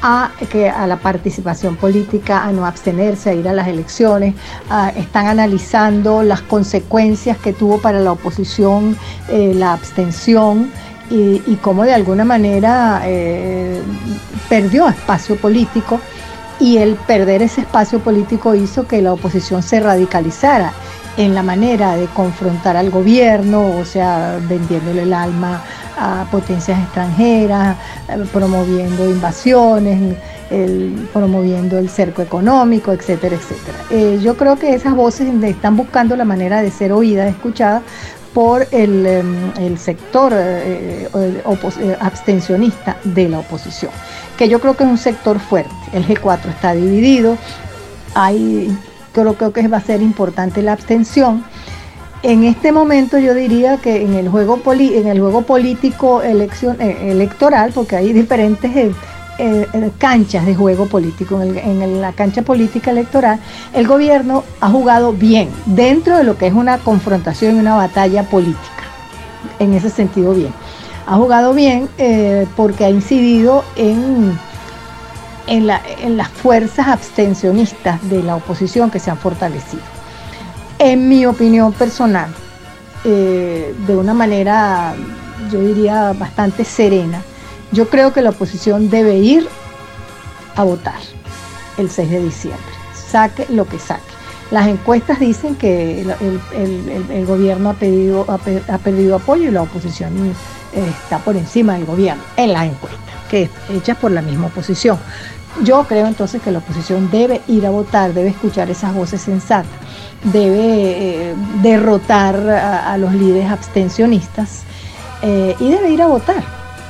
a, 0.03 0.29
que, 0.51 0.69
a 0.69 0.85
la 0.85 0.97
participación 0.97 1.75
política, 1.75 2.43
a 2.43 2.51
no 2.51 2.67
abstenerse, 2.67 3.31
a 3.31 3.33
ir 3.33 3.47
a 3.47 3.53
las 3.53 3.67
elecciones, 3.67 4.35
a, 4.69 4.89
están 4.89 5.25
analizando 5.25 6.21
las 6.21 6.43
consecuencias 6.43 7.39
que 7.39 7.51
tuvo 7.51 7.79
para 7.79 7.99
la 7.99 8.11
oposición 8.11 8.95
eh, 9.27 9.55
la 9.55 9.73
abstención 9.73 10.69
y, 11.09 11.41
y, 11.47 11.57
cómo 11.63 11.83
de 11.83 11.95
alguna 11.95 12.25
manera 12.25 13.01
eh, 13.05 13.81
perdió 14.49 14.87
espacio 14.87 15.35
político. 15.37 15.99
Y 16.59 16.77
el 16.77 16.93
perder 16.95 17.41
ese 17.41 17.61
espacio 17.61 17.99
político 17.99 18.53
hizo 18.53 18.87
que 18.87 19.01
la 19.01 19.13
oposición 19.13 19.61
se 19.61 19.79
radicalizara 19.79 20.73
en 21.17 21.33
la 21.33 21.43
manera 21.43 21.95
de 21.95 22.07
confrontar 22.07 22.75
al 22.75 22.89
gobierno, 22.89 23.77
o 23.77 23.85
sea, 23.85 24.39
vendiéndole 24.47 25.03
el 25.03 25.13
alma 25.13 25.63
a 25.97 26.25
potencias 26.29 26.79
extranjeras, 26.79 27.77
eh, 28.09 28.25
promoviendo 28.33 29.09
invasiones, 29.09 30.17
el, 30.49 31.07
promoviendo 31.13 31.77
el 31.77 31.89
cerco 31.89 32.21
económico, 32.21 32.91
etcétera, 32.91 33.35
etcétera. 33.35 33.77
Eh, 33.89 34.19
yo 34.21 34.35
creo 34.35 34.57
que 34.57 34.73
esas 34.73 34.93
voces 34.93 35.33
están 35.43 35.77
buscando 35.77 36.15
la 36.15 36.25
manera 36.25 36.61
de 36.61 36.69
ser 36.71 36.91
oídas, 36.91 37.29
escuchadas 37.29 37.83
por 38.33 38.67
el, 38.71 39.05
em, 39.05 39.51
el 39.57 39.77
sector 39.77 40.33
eh, 40.35 41.07
abstencionista 42.01 42.97
de 43.05 43.29
la 43.29 43.39
oposición, 43.39 43.91
que 44.37 44.49
yo 44.49 44.59
creo 44.59 44.75
que 44.75 44.83
es 44.83 44.89
un 44.89 44.97
sector 44.97 45.39
fuerte. 45.39 45.71
El 45.93 46.05
G4 46.05 46.49
está 46.49 46.73
dividido, 46.73 47.37
hay, 48.13 48.77
creo, 49.15 49.33
creo 49.33 49.53
que 49.53 49.67
va 49.67 49.77
a 49.77 49.81
ser 49.81 50.01
importante 50.01 50.61
la 50.61 50.73
abstención 50.73 51.43
en 52.25 52.43
este 52.43 52.71
momento 52.71 53.19
yo 53.19 53.35
diría 53.35 53.77
que 53.77 54.01
en 54.01 54.15
el 54.15 54.29
juego, 54.29 54.57
poli, 54.57 54.97
en 54.97 55.05
el 55.05 55.19
juego 55.19 55.43
político 55.43 56.23
elección, 56.23 56.81
eh, 56.81 57.11
electoral, 57.11 57.71
porque 57.71 57.97
hay 57.97 58.13
diferentes 58.13 58.75
eh, 58.75 58.91
eh, 59.37 59.91
canchas 59.99 60.43
de 60.43 60.55
juego 60.55 60.87
político, 60.87 61.39
en, 61.43 61.55
en, 61.55 62.01
la 62.01 62.13
cancha 62.13 62.41
política 62.41 62.89
electoral, 62.89 63.39
el 63.73 63.87
gobierno 63.87 64.43
ha 64.59 64.71
jugado 64.71 65.13
bien 65.13 65.49
dentro 65.67 66.17
de 66.17 66.23
lo 66.23 66.35
que 66.35 66.47
es 66.47 66.53
una 66.53 66.79
confrontación 66.79 67.57
y 67.57 67.59
una 67.59 67.75
batalla 67.75 68.23
política. 68.23 68.83
En 69.59 69.73
ese 69.73 69.91
sentido, 69.91 70.33
bien. 70.33 70.51
Ha 71.05 71.17
jugado 71.17 71.53
bien 71.53 71.87
porque 72.55 72.85
ha 72.85 72.89
incidido 72.89 73.63
en, 73.75 74.35
en, 75.47 75.67
la, 75.67 75.81
en 75.99 76.17
las 76.17 76.29
fuerzas 76.29 76.87
abstencionistas 76.87 78.07
de 78.09 78.23
la 78.23 78.35
oposición 78.35 78.89
que 78.91 78.99
se 78.99 79.11
han 79.11 79.17
fortalecido 79.17 79.81
en 80.79 81.07
mi 81.07 81.25
opinión 81.25 81.73
personal, 81.73 82.33
eh, 83.03 83.73
de 83.87 83.95
una 83.95 84.13
manera, 84.13 84.95
yo 85.51 85.59
diría, 85.59 86.13
bastante 86.13 86.65
serena, 86.65 87.21
yo 87.71 87.89
creo 87.89 88.13
que 88.13 88.21
la 88.21 88.31
oposición 88.31 88.89
debe 88.89 89.17
ir 89.17 89.47
a 90.55 90.63
votar 90.63 90.99
el 91.77 91.89
6 91.89 92.09
de 92.09 92.21
diciembre, 92.21 92.73
saque 92.93 93.45
lo 93.49 93.65
que 93.65 93.79
saque. 93.79 94.03
Las 94.51 94.67
encuestas 94.67 95.19
dicen 95.19 95.55
que 95.55 96.01
el 96.01 97.25
gobierno 97.25 97.71
ha, 97.71 97.73
pedido, 97.73 98.25
ha, 98.27 98.35
ha, 98.73 98.77
perdido 98.77 99.15
apoyo 99.15 99.49
y 99.49 99.51
la 99.51 99.63
oposición 99.63 100.15
eh, 100.73 100.87
está 101.01 101.17
por 101.17 101.35
encima 101.35 101.73
del 101.73 101.85
gobierno 101.85 102.21
en 102.37 102.53
las 102.53 102.65
encuestas, 102.65 103.01
que 103.29 103.49
hechas 103.73 103.97
por 103.97 104.11
la 104.11 104.21
misma 104.21 104.47
oposición. 104.47 104.99
Yo 105.63 105.85
creo 105.87 106.07
entonces 106.07 106.41
que 106.41 106.51
la 106.51 106.59
oposición 106.59 107.09
debe 107.09 107.41
ir 107.47 107.65
a 107.65 107.69
votar, 107.69 108.13
debe 108.13 108.29
escuchar 108.29 108.69
esas 108.69 108.93
voces 108.93 109.21
sensatas 109.21 109.79
debe 110.31 111.29
eh, 111.29 111.35
derrotar 111.61 112.35
a, 112.49 112.97
los 112.97 113.13
líderes 113.13 113.49
abstencionistas 113.49 114.63
eh, 115.21 115.55
y 115.59 115.69
debe 115.69 115.89
ir 115.91 116.01
a 116.01 116.07
votar, 116.07 116.43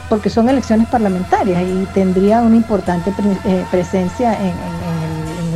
porque 0.10 0.30
son 0.30 0.48
elecciones 0.50 0.88
parlamentarias 0.88 1.62
y 1.64 1.86
tendría 1.94 2.42
una 2.42 2.56
importante 2.56 3.12
eh, 3.46 3.66
presencia 3.72 4.34
en, 4.34 4.48
en, 4.48 4.54
en, 4.54 4.85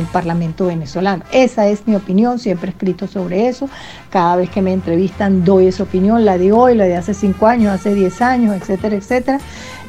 en, 0.00 0.06
el, 0.06 0.06
Parlamento 0.06 0.66
venezolano. 0.66 1.24
Esa 1.32 1.68
es 1.68 1.86
mi 1.86 1.94
opinión, 1.94 2.38
siempre 2.38 2.70
he 2.70 2.72
escrito 2.72 3.06
sobre 3.06 3.48
eso, 3.48 3.68
cada 4.10 4.36
vez 4.36 4.50
que 4.50 4.62
me 4.62 4.72
entrevistan 4.72 5.44
doy 5.44 5.66
esa 5.66 5.82
opinión, 5.82 6.24
la 6.24 6.38
de 6.38 6.52
hoy, 6.52 6.74
la 6.74 6.84
de 6.84 6.96
hace 6.96 7.14
cinco 7.14 7.46
años, 7.46 7.72
hace 7.72 7.94
diez 7.94 8.20
años, 8.20 8.56
etcétera, 8.56 8.96
etcétera. 8.96 9.40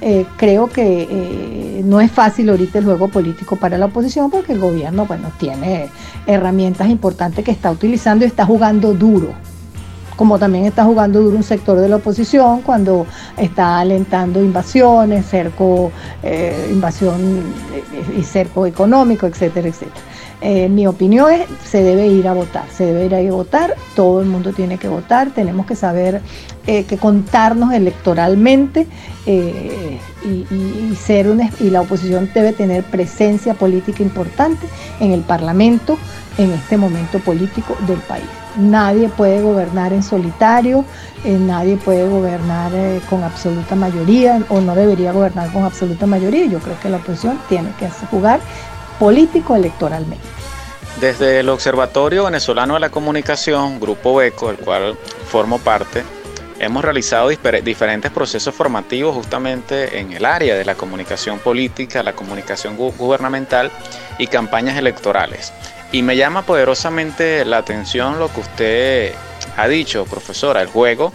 Eh, 0.01 0.25
creo 0.37 0.67
que 0.67 1.07
eh, 1.09 1.81
no 1.85 2.01
es 2.01 2.11
fácil 2.11 2.49
ahorita 2.49 2.79
el 2.79 2.85
juego 2.85 3.07
político 3.07 3.55
para 3.55 3.77
la 3.77 3.85
oposición 3.85 4.31
porque 4.31 4.53
el 4.53 4.59
gobierno 4.59 5.05
bueno, 5.05 5.31
tiene 5.39 5.89
herramientas 6.25 6.89
importantes 6.89 7.45
que 7.45 7.51
está 7.51 7.69
utilizando 7.69 8.25
y 8.25 8.27
está 8.27 8.45
jugando 8.45 8.93
duro 8.93 9.50
como 10.21 10.37
también 10.37 10.65
está 10.65 10.83
jugando 10.83 11.19
duro 11.19 11.35
un 11.35 11.41
sector 11.41 11.79
de 11.79 11.89
la 11.89 11.95
oposición 11.95 12.61
cuando 12.61 13.07
está 13.37 13.79
alentando 13.79 14.39
invasiones, 14.39 15.25
cerco, 15.25 15.91
eh, 16.21 16.69
invasión 16.71 17.41
y 18.15 18.21
cerco 18.21 18.67
económico, 18.67 19.25
etcétera, 19.25 19.69
etcétera. 19.69 20.10
Eh, 20.41 20.69
mi 20.69 20.87
opinión 20.87 21.31
es, 21.31 21.47
se 21.63 21.83
debe 21.83 22.07
ir 22.07 22.27
a 22.27 22.33
votar, 22.33 22.63
se 22.75 22.85
debe 22.85 23.05
ir 23.05 23.13
a 23.13 23.31
votar, 23.31 23.75
todo 23.95 24.21
el 24.21 24.27
mundo 24.27 24.53
tiene 24.53 24.79
que 24.79 24.87
votar, 24.87 25.29
tenemos 25.29 25.67
que 25.67 25.75
saber 25.75 26.19
eh, 26.65 26.83
que 26.85 26.97
contarnos 26.97 27.73
electoralmente 27.73 28.87
eh, 29.27 29.99
y, 30.23 30.95
ser 30.95 31.29
una, 31.29 31.51
y 31.59 31.69
la 31.69 31.81
oposición 31.81 32.27
debe 32.33 32.53
tener 32.53 32.83
presencia 32.83 33.53
política 33.53 34.01
importante 34.01 34.65
en 34.99 35.11
el 35.11 35.21
Parlamento 35.21 35.99
en 36.39 36.51
este 36.51 36.75
momento 36.75 37.19
político 37.19 37.77
del 37.85 37.99
país. 37.99 38.25
Nadie 38.57 39.09
puede 39.09 39.41
gobernar 39.41 39.93
en 39.93 40.01
solitario, 40.01 40.83
nadie 41.23 41.77
puede 41.77 42.09
gobernar 42.09 42.71
con 43.09 43.23
absoluta 43.23 43.75
mayoría 43.75 44.43
o 44.49 44.59
no 44.59 44.75
debería 44.75 45.13
gobernar 45.13 45.51
con 45.53 45.63
absoluta 45.63 46.05
mayoría. 46.05 46.47
Yo 46.47 46.59
creo 46.59 46.77
que 46.79 46.89
la 46.89 46.97
oposición 46.97 47.39
tiene 47.47 47.69
que 47.79 47.89
jugar 48.09 48.41
político 48.99 49.55
electoralmente. 49.55 50.25
Desde 50.99 51.39
el 51.39 51.49
Observatorio 51.49 52.25
Venezolano 52.25 52.75
de 52.75 52.79
la 52.79 52.89
Comunicación, 52.89 53.79
Grupo 53.79 54.21
ECO, 54.21 54.47
del 54.47 54.57
cual 54.57 54.97
formo 55.27 55.57
parte, 55.59 56.03
hemos 56.59 56.83
realizado 56.83 57.29
diferentes 57.29 58.11
procesos 58.11 58.53
formativos 58.53 59.15
justamente 59.15 59.99
en 59.99 60.13
el 60.13 60.25
área 60.25 60.55
de 60.55 60.63
la 60.63 60.75
comunicación 60.75 61.39
política, 61.39 62.03
la 62.03 62.13
comunicación 62.13 62.77
gu 62.77 62.93
gubernamental 62.97 63.71
y 64.19 64.27
campañas 64.27 64.77
electorales. 64.77 65.51
Y 65.91 66.03
me 66.03 66.15
llama 66.15 66.43
poderosamente 66.43 67.43
la 67.45 67.57
atención 67.57 68.19
lo 68.19 68.31
que 68.31 68.39
usted 68.41 69.13
ha 69.57 69.67
dicho, 69.67 70.05
profesora, 70.05 70.61
el 70.61 70.67
juego 70.67 71.11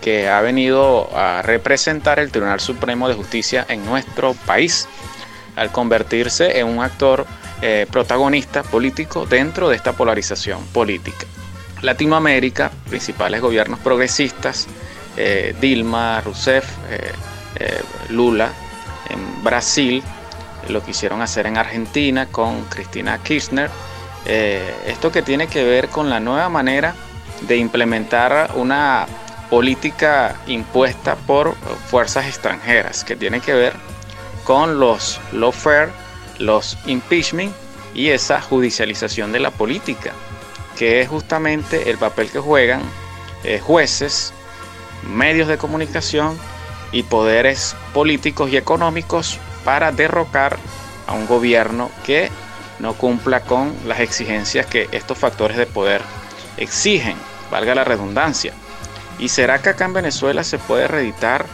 que 0.00 0.28
ha 0.28 0.40
venido 0.40 1.10
a 1.14 1.42
representar 1.42 2.18
el 2.18 2.30
Tribunal 2.30 2.60
Supremo 2.60 3.08
de 3.08 3.14
Justicia 3.14 3.66
en 3.68 3.84
nuestro 3.84 4.34
país, 4.46 4.88
al 5.56 5.72
convertirse 5.72 6.58
en 6.58 6.68
un 6.68 6.84
actor 6.84 7.26
eh, 7.62 7.86
protagonista 7.90 8.62
político 8.62 9.24
dentro 9.24 9.70
de 9.70 9.76
esta 9.76 9.92
polarización 9.94 10.62
política. 10.66 11.26
Latinoamérica, 11.80 12.70
principales 12.88 13.40
gobiernos 13.40 13.80
progresistas, 13.80 14.66
eh, 15.16 15.54
Dilma, 15.60 16.20
Rousseff, 16.20 16.66
eh, 16.90 17.80
Lula, 18.10 18.52
en 19.08 19.42
Brasil, 19.42 20.02
lo 20.68 20.82
quisieron 20.82 21.22
hacer 21.22 21.46
en 21.46 21.56
Argentina 21.56 22.26
con 22.26 22.64
Cristina 22.64 23.18
Kirchner, 23.22 23.70
esto 24.26 25.12
que 25.12 25.22
tiene 25.22 25.46
que 25.46 25.62
ver 25.62 25.88
con 25.88 26.10
la 26.10 26.18
nueva 26.18 26.48
manera 26.48 26.94
de 27.42 27.56
implementar 27.56 28.50
una 28.56 29.06
política 29.48 30.34
impuesta 30.48 31.14
por 31.14 31.54
fuerzas 31.88 32.26
extranjeras, 32.26 33.04
que 33.04 33.14
tiene 33.14 33.40
que 33.40 33.54
ver 33.54 33.74
con 34.46 34.78
los 34.78 35.20
lawfare, 35.32 35.90
los 36.38 36.78
impeachment 36.86 37.52
y 37.94 38.10
esa 38.10 38.40
judicialización 38.40 39.32
de 39.32 39.40
la 39.40 39.50
política, 39.50 40.12
que 40.78 41.00
es 41.00 41.08
justamente 41.08 41.90
el 41.90 41.98
papel 41.98 42.30
que 42.30 42.38
juegan 42.38 42.80
eh, 43.42 43.58
jueces, 43.58 44.32
medios 45.12 45.48
de 45.48 45.58
comunicación 45.58 46.38
y 46.92 47.02
poderes 47.02 47.74
políticos 47.92 48.50
y 48.50 48.56
económicos 48.56 49.38
para 49.64 49.90
derrocar 49.90 50.56
a 51.08 51.12
un 51.14 51.26
gobierno 51.26 51.90
que 52.04 52.30
no 52.78 52.94
cumpla 52.94 53.40
con 53.40 53.74
las 53.86 53.98
exigencias 53.98 54.66
que 54.66 54.88
estos 54.92 55.18
factores 55.18 55.56
de 55.56 55.66
poder 55.66 56.02
exigen, 56.56 57.16
valga 57.50 57.74
la 57.74 57.84
redundancia. 57.84 58.52
¿Y 59.18 59.28
será 59.28 59.60
que 59.60 59.70
acá 59.70 59.86
en 59.86 59.94
Venezuela 59.94 60.44
se 60.44 60.58
puede 60.58 60.86
reeditar 60.86 61.46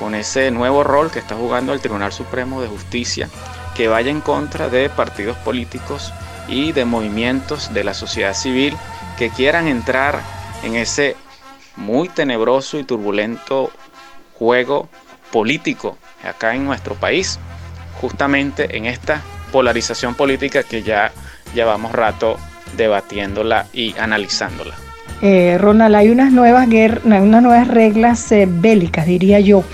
con 0.00 0.14
ese 0.14 0.50
nuevo 0.50 0.82
rol 0.82 1.10
que 1.10 1.18
está 1.18 1.36
jugando 1.36 1.74
el 1.74 1.80
Tribunal 1.80 2.10
Supremo 2.10 2.62
de 2.62 2.68
Justicia, 2.68 3.28
que 3.76 3.86
vaya 3.86 4.10
en 4.10 4.22
contra 4.22 4.70
de 4.70 4.88
partidos 4.88 5.36
políticos 5.36 6.12
y 6.48 6.72
de 6.72 6.86
movimientos 6.86 7.72
de 7.74 7.84
la 7.84 7.92
sociedad 7.92 8.34
civil 8.34 8.76
que 9.18 9.28
quieran 9.28 9.68
entrar 9.68 10.20
en 10.64 10.74
ese 10.74 11.16
muy 11.76 12.08
tenebroso 12.08 12.78
y 12.78 12.84
turbulento 12.84 13.70
juego 14.38 14.88
político 15.30 15.98
acá 16.24 16.54
en 16.54 16.64
nuestro 16.64 16.94
país, 16.94 17.38
justamente 18.00 18.78
en 18.78 18.86
esta 18.86 19.22
polarización 19.52 20.14
política 20.14 20.62
que 20.62 20.82
ya 20.82 21.12
llevamos 21.54 21.92
rato 21.92 22.38
debatiéndola 22.74 23.66
y 23.72 23.96
analizándola. 23.98 24.89
Eh, 25.22 25.58
Ronald, 25.58 25.94
hay 25.94 26.08
unas 26.08 26.32
nuevas, 26.32 26.68
guerras, 26.68 27.04
unas 27.04 27.42
nuevas 27.42 27.68
reglas 27.68 28.30
eh, 28.32 28.46
bélicas, 28.48 29.06
diría 29.06 29.40
yo. 29.40 29.64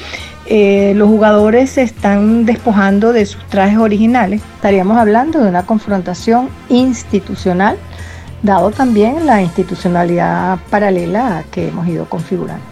Eh, 0.47 0.93
los 0.97 1.09
jugadores 1.09 1.71
se 1.71 1.83
están 1.83 2.45
despojando 2.45 3.13
de 3.13 3.27
sus 3.27 3.45
trajes 3.47 3.79
originales. 3.79 4.43
Estaríamos 4.57 4.97
hablando 4.97 5.41
de 5.41 5.49
una 5.49 5.65
confrontación 5.65 6.49
institucional, 6.69 7.77
dado 8.43 8.71
también 8.71 9.27
la 9.27 9.43
institucionalidad 9.43 10.59
paralela 10.71 11.45
que 11.51 11.69
hemos 11.69 11.87
ido 11.89 12.09
configurando. 12.09 12.65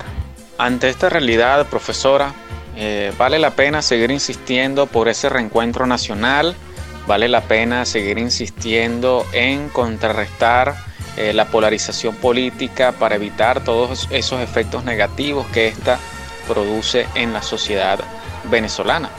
Ante 0.58 0.88
esta 0.88 1.08
realidad, 1.08 1.66
profesora, 1.66 2.32
vale 3.18 3.40
la 3.40 3.50
pena 3.50 3.82
seguir 3.82 4.12
insistiendo 4.12 4.86
por 4.86 5.08
ese 5.08 5.28
reencuentro 5.28 5.84
nacional, 5.86 6.54
vale 7.08 7.28
la 7.28 7.40
pena 7.40 7.84
seguir 7.86 8.18
insistiendo 8.18 9.26
en 9.32 9.68
contrarrestar 9.68 10.76
eh, 11.16 11.32
la 11.32 11.46
polarización 11.46 12.14
política 12.16 12.92
para 12.92 13.14
evitar 13.14 13.62
todos 13.62 14.08
esos 14.10 14.40
efectos 14.40 14.84
negativos 14.84 15.46
que 15.48 15.68
ésta 15.68 15.98
produce 16.46 17.06
en 17.14 17.32
la 17.32 17.42
sociedad 17.42 18.00
venezolana. 18.50 19.10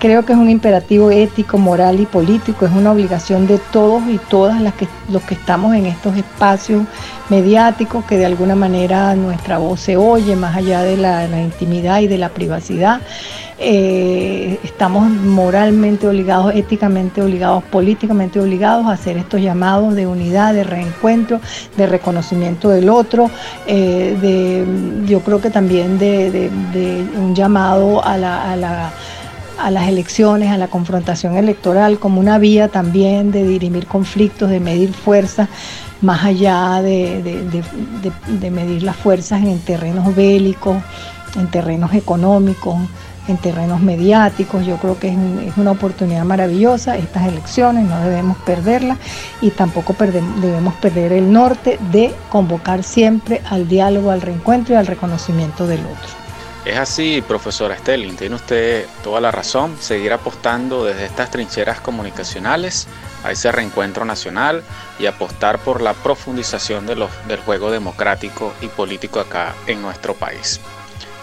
Creo 0.00 0.24
que 0.24 0.32
es 0.32 0.38
un 0.38 0.48
imperativo 0.48 1.10
ético, 1.10 1.58
moral 1.58 2.00
y 2.00 2.06
político, 2.06 2.64
es 2.64 2.72
una 2.72 2.90
obligación 2.90 3.46
de 3.46 3.58
todos 3.70 4.02
y 4.08 4.16
todas 4.16 4.58
las 4.62 4.72
que, 4.72 4.88
los 5.10 5.22
que 5.24 5.34
estamos 5.34 5.74
en 5.74 5.84
estos 5.84 6.16
espacios 6.16 6.84
mediáticos, 7.28 8.06
que 8.06 8.16
de 8.16 8.24
alguna 8.24 8.54
manera 8.54 9.14
nuestra 9.14 9.58
voz 9.58 9.80
se 9.80 9.98
oye 9.98 10.36
más 10.36 10.56
allá 10.56 10.80
de 10.80 10.96
la, 10.96 11.26
intimidad 11.42 12.00
y 12.00 12.06
de 12.06 12.16
la 12.16 12.30
privacidad. 12.30 13.02
Eh, 13.58 14.58
estamos 14.64 15.10
moralmente 15.10 16.08
obligados, 16.08 16.54
éticamente 16.54 17.20
obligados, 17.20 17.62
políticamente 17.64 18.40
obligados 18.40 18.86
a 18.86 18.92
hacer 18.92 19.18
estos 19.18 19.42
llamados 19.42 19.94
de 19.94 20.06
unidad, 20.06 20.54
de 20.54 20.64
reencuentro, 20.64 21.42
de 21.76 21.86
reconocimiento 21.86 22.70
del 22.70 22.88
otro, 22.88 23.30
eh, 23.66 24.16
de, 24.18 25.06
yo 25.06 25.20
creo 25.20 25.42
que 25.42 25.50
también 25.50 25.98
de, 25.98 26.50
un 27.18 27.34
llamado 27.34 28.02
a 28.02 28.16
la, 28.16 28.50
a 28.50 28.56
la 28.56 28.92
a 29.60 29.70
las 29.70 29.88
elecciones, 29.88 30.50
a 30.50 30.56
la 30.56 30.68
confrontación 30.68 31.36
electoral 31.36 31.98
como 31.98 32.20
una 32.20 32.38
vía 32.38 32.68
también 32.68 33.30
de 33.30 33.44
dirimir 33.44 33.86
conflictos, 33.86 34.50
de 34.50 34.60
medir 34.60 34.92
fuerzas, 34.92 35.48
más 36.00 36.24
allá 36.24 36.80
de, 36.82 37.62
medir 38.50 38.82
las 38.82 38.96
fuerzas 38.96 39.42
en 39.42 39.58
terrenos 39.60 40.14
bélicos, 40.14 40.78
en 41.36 41.46
terrenos 41.48 41.92
económicos, 41.94 42.76
en 43.28 43.36
terrenos 43.36 43.80
mediáticos. 43.80 44.64
Yo 44.64 44.76
creo 44.76 44.98
que 44.98 45.08
es, 45.08 45.16
un, 45.16 45.40
es 45.46 45.56
una 45.56 45.72
oportunidad 45.72 46.24
maravillosa 46.24 46.96
estas 46.96 47.28
elecciones, 47.28 47.88
no 47.88 48.00
debemos 48.00 48.38
perderlas 48.38 48.98
y 49.40 49.50
tampoco 49.50 49.94
debemos 49.98 50.74
perder 50.74 51.12
el 51.12 51.32
norte 51.32 51.78
de 51.92 52.14
convocar 52.30 52.82
siempre 52.82 53.42
al 53.48 53.68
diálogo, 53.68 54.10
al 54.10 54.22
reencuentro 54.22 54.74
y 54.74 54.78
al 54.78 54.86
reconocimiento 54.86 55.66
del 55.66 55.80
otro. 55.80 56.19
Es 56.64 56.76
así, 56.76 57.22
profesora 57.26 57.78
Stelling, 57.78 58.16
tiene 58.16 58.34
usted 58.34 58.86
toda 59.02 59.18
la 59.20 59.30
razón, 59.30 59.78
seguir 59.80 60.12
apostando 60.12 60.84
desde 60.84 61.06
estas 61.06 61.30
trincheras 61.30 61.80
comunicacionales 61.80 62.86
a 63.24 63.32
ese 63.32 63.50
reencuentro 63.50 64.04
nacional 64.04 64.62
y 64.98 65.06
apostar 65.06 65.58
por 65.60 65.80
la 65.80 65.94
profundización 65.94 66.86
del 66.86 67.38
juego 67.46 67.70
democrático 67.70 68.52
y 68.60 68.66
político 68.66 69.20
acá 69.20 69.54
en 69.66 69.80
nuestro 69.80 70.12
país. 70.14 70.60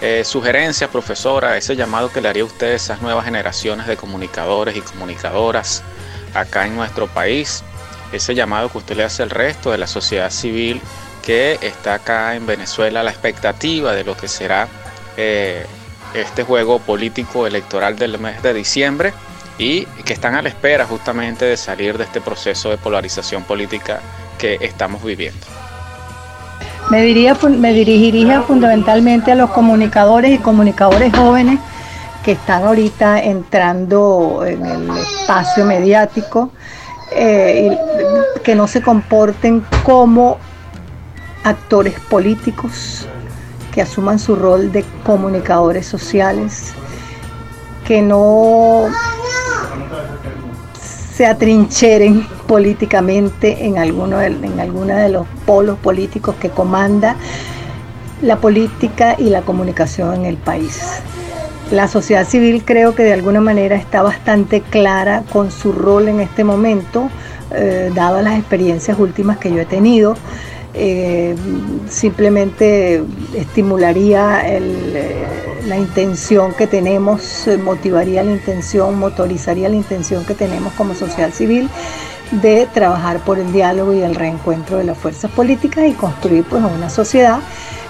Eh, 0.02 0.24
sugerencias, 0.24 0.90
profesora, 0.90 1.56
ese 1.56 1.76
llamado 1.76 2.12
que 2.12 2.22
le 2.22 2.30
haría 2.30 2.46
usted 2.46 2.72
a 2.72 2.76
esas 2.76 3.02
nuevas 3.04 3.26
generaciones 3.26 3.86
de 3.86 3.96
comunicadores 3.96 4.76
y 4.76 4.82
comunicadoras 4.82 5.84
acá 6.34 6.66
en 6.66 6.76
nuestro 6.76 7.08
país, 7.08 7.64
ese 8.12 8.34
llamado 8.34 8.72
que 8.72 8.80
usted 8.80 8.98
le 8.98 9.04
hace 9.04 9.22
al 9.22 9.30
resto 9.30 9.72
de 9.72 9.78
la 9.78 9.88
sociedad 9.88 10.32
civil 10.32 10.82
que 11.24 11.60
está 11.62 11.96
acá 11.96 12.36
en 12.36 12.46
Venezuela, 12.48 13.04
la 13.04 13.12
expectativa 13.12 13.94
de 13.94 14.04
lo 14.04 14.16
que 14.16 14.28
será 14.28 14.68
este 15.18 16.44
juego 16.44 16.80
político 16.80 17.48
electoral 17.48 17.98
del 17.98 18.20
mes 18.20 18.42
de 18.44 18.54
diciembre 18.54 19.14
y 19.58 19.86
que 20.06 20.14
están 20.14 20.36
a 20.36 20.42
la 20.42 20.50
espera 20.50 20.86
justamente 20.86 21.46
de 21.46 21.58
salir 21.58 21.98
de 21.98 22.04
este 22.04 22.22
proceso 22.22 22.70
de 22.70 22.78
polarización 22.78 23.44
política 23.44 24.00
que 24.38 24.58
estamos 24.62 25.04
viviendo. 25.04 25.40
Me, 26.92 27.02
diría, 27.02 27.36
me 27.50 27.74
dirigiría 27.74 28.44
fundamentalmente 28.44 29.32
a 29.32 29.36
los 29.36 29.50
comunicadores 29.50 30.32
y 30.32 30.38
comunicadores 30.38 31.12
jóvenes 31.14 31.60
que 32.24 32.34
están 32.34 32.64
ahorita 32.64 33.20
entrando 33.24 34.44
en 34.46 34.66
el 34.66 34.90
espacio 34.98 35.66
mediático, 35.66 36.52
eh, 37.12 37.78
que 38.44 38.56
no 38.56 38.68
se 38.68 38.82
comporten 38.82 39.66
como 39.84 40.38
actores 41.44 42.00
políticos, 42.10 43.08
que 43.78 43.84
asuman 43.84 44.18
su 44.18 44.36
rol 44.36 44.72
de 44.72 44.84
comunicadores 45.06 45.86
sociales, 45.86 46.74
que 47.86 48.02
no 48.02 48.86
se 50.82 51.28
atrincheren 51.28 52.26
políticamente 52.48 53.68
en 53.68 53.78
alguno 53.78 54.18
de, 54.18 54.30
en 54.30 54.60
alguno 54.60 54.96
de 54.96 55.10
los 55.10 55.28
polos 55.46 55.78
políticos 55.78 56.34
que 56.42 56.50
comanda 56.50 57.18
la 58.24 58.38
política 58.38 59.16
y 59.16 59.26
la 59.26 59.44
comunicación 59.44 60.16
en 60.16 60.26
el 60.26 60.38
país. 60.38 60.82
La 61.70 61.88
sociedad 61.88 62.28
civil 62.28 62.64
creo 62.66 62.96
que 62.96 63.04
de 63.04 63.14
alguna 63.14 63.42
manera 63.42 63.76
está 63.76 64.02
bastante 64.02 64.62
clara 64.62 65.22
con 65.32 65.52
su 65.52 65.72
rol 65.72 66.08
en 66.08 66.20
este 66.20 66.44
momento, 66.44 67.12
eh, 67.52 67.92
dadas 67.94 68.24
las 68.24 68.40
experiencias 68.40 68.98
últimas 68.98 69.38
que 69.38 69.52
yo 69.52 69.60
he 69.60 69.66
tenido 69.66 70.16
eh, 70.80 71.36
simplemente 71.90 73.04
estimularía 73.36 74.42
eh, 74.46 75.26
la 75.66 75.78
intención 75.78 76.54
que 76.54 76.68
tenemos, 76.68 77.48
eh, 77.48 77.58
motivaría 77.58 78.24
la 78.24 78.32
intención, 78.32 79.00
motorizaría 79.00 79.70
la 79.70 79.76
intención 79.76 80.24
que 80.24 80.36
tenemos 80.36 80.74
como 80.74 80.94
sociedad 80.94 81.32
civil 81.32 81.68
de 82.32 82.68
trabajar 82.74 83.20
por 83.22 83.40
el 83.40 83.52
diálogo 83.52 83.94
y 83.94 84.02
el 84.02 84.14
reencuentro 84.14 84.78
de 84.78 84.84
las 84.84 84.98
fuerzas 84.98 85.32
políticas 85.32 85.88
y 85.88 85.94
construir 85.94 86.44
pues, 86.44 86.64
una 86.64 86.90
sociedad 86.90 87.40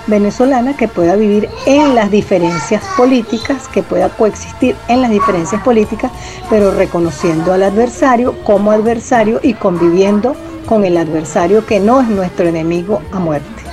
venezolana 0.05 0.77
que 0.77 0.87
pueda 0.87 1.17
vivir 1.17 1.49
en 1.65 1.93
las 1.93 2.09
diferencias 2.09 2.81
políticas, 2.95 3.67
que 3.67 3.83
pueda 3.83 4.07
coexistir 4.09 4.77
en 4.87 5.01
las 5.01 5.11
diferencias 5.11 5.61
políticas, 5.61 6.11
pero 6.49 6.71
reconociendo 6.71 7.51
al 7.51 7.63
adversario 7.63 8.41
como 8.45 8.71
adversario 8.71 9.41
y 9.43 9.53
conviviendo 9.53 10.37
con 10.67 10.85
el 10.85 10.97
adversario 10.97 11.65
que 11.65 11.79
no 11.79 12.01
es 12.01 12.07
nuestro 12.07 12.47
enemigo 12.47 13.01
a 13.11 13.19
muerte. 13.19 13.63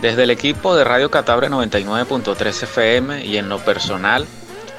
Desde 0.00 0.24
el 0.24 0.30
equipo 0.30 0.74
de 0.74 0.84
Radio 0.84 1.10
Catabre 1.10 1.48
99.3 1.48 2.62
FM 2.64 3.24
y 3.24 3.36
en 3.36 3.48
lo 3.48 3.58
personal, 3.58 4.26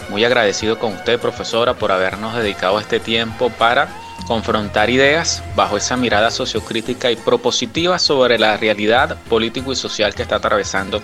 muy 0.10 0.26
agradecido 0.26 0.80
con 0.80 0.94
usted, 0.94 1.20
profesora, 1.20 1.76
por 1.76 1.92
habernos 1.92 2.36
dedicado 2.36 2.80
este 2.80 3.00
tiempo 3.00 3.50
para 3.50 3.90
confrontar 4.28 4.90
ideas 4.90 5.44
bajo 5.56 5.78
esa 5.78 5.98
mirada 5.98 6.32
sociocrítica 6.32 7.12
y 7.12 7.16
propositiva 7.16 8.00
sobre 8.00 8.40
la 8.40 8.58
realidad 8.58 9.18
político 9.30 9.72
y 9.72 9.76
social 9.76 10.16
que 10.16 10.24
está 10.24 10.38
atravesando 10.38 11.02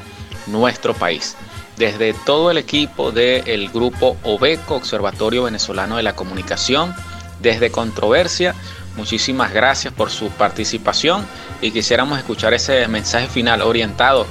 nuestro 0.48 0.94
país. 0.94 1.38
Desde 1.78 2.14
todo 2.26 2.52
el 2.52 2.58
equipo 2.58 3.12
del 3.12 3.70
grupo 3.70 4.18
OBECO, 4.24 4.76
Observatorio 4.76 5.44
Venezolano 5.44 5.98
de 5.98 6.04
la 6.04 6.16
Comunicación, 6.16 6.94
desde 7.42 7.72
Controversia, 7.72 8.56
Muchísimas 8.96 9.52
gracias 9.52 9.94
por 9.94 10.12
su 10.12 10.30
participación 10.30 11.26
y 11.62 11.72
quisiéramos 11.72 12.20
escuchar 12.20 12.54
ese 12.54 12.88
mensaje 12.88 13.28
final 13.28 13.62
orientado 13.62 14.28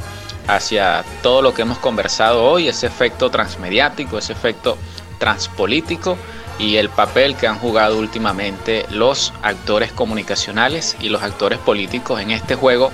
hacia 0.47 1.05
todo 1.23 1.43
lo 1.43 1.55
que 1.55 1.63
hemos 1.63 1.79
conversado 1.79 2.45
hoy, 2.45 2.69
ese 2.69 2.87
efecto 2.87 3.31
transmediático, 3.31 4.19
ese 4.19 4.33
efecto 4.33 4.79
transpolítico 5.19 6.17
y 6.59 6.77
el 6.77 6.91
papel 6.91 7.37
que 7.37 7.47
han 7.47 7.59
jugado 7.59 7.99
últimamente 7.99 8.87
los 8.91 9.33
actores 9.43 9.93
comunicacionales 9.93 10.97
y 11.01 11.09
los 11.09 11.23
actores 11.23 11.59
políticos 11.59 12.21
en 12.21 12.31
este 12.31 12.55
juego 12.55 12.93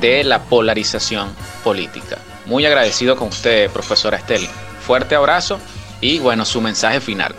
de 0.00 0.24
la 0.24 0.40
polarización 0.40 1.28
política. 1.62 2.18
Muy 2.46 2.66
agradecido 2.66 3.16
con 3.16 3.28
usted, 3.28 3.70
profesora 3.70 4.16
Esteli. 4.16 4.48
Fuerte 4.84 5.14
abrazo 5.14 5.58
y 6.00 6.18
bueno, 6.18 6.44
su 6.44 6.60
mensaje 6.60 7.00
final. 7.00 7.34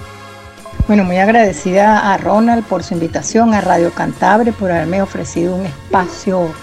Bueno, 0.87 1.03
muy 1.03 1.17
agradecida 1.17 2.13
a 2.13 2.17
Ronald 2.17 2.63
por 2.63 2.83
su 2.83 2.93
invitación, 2.93 3.55
a 3.55 3.61
Radio 3.61 3.91
Cantabre 3.91 4.51
por 4.51 4.71
haberme 4.71 5.01
ofrecido 5.01 5.55
un 5.55 5.65
espacio 5.65 6.53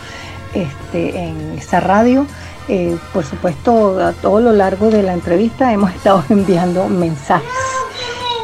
este, 0.55 1.25
en 1.25 1.59
esta 1.59 1.81
radio. 1.81 2.25
Eh, 2.69 2.97
por 3.13 3.25
supuesto, 3.25 3.99
a 3.99 4.13
todo 4.13 4.39
lo 4.39 4.53
largo 4.53 4.91
de 4.91 5.03
la 5.03 5.13
entrevista 5.13 5.73
hemos 5.73 5.93
estado 5.97 6.23
enviando 6.29 6.89
mensajes. 6.89 7.49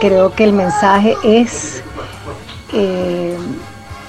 Creo 0.01 0.35
que 0.35 0.43
el 0.43 0.53
mensaje 0.53 1.14
es, 1.22 1.85
eh, 2.72 3.39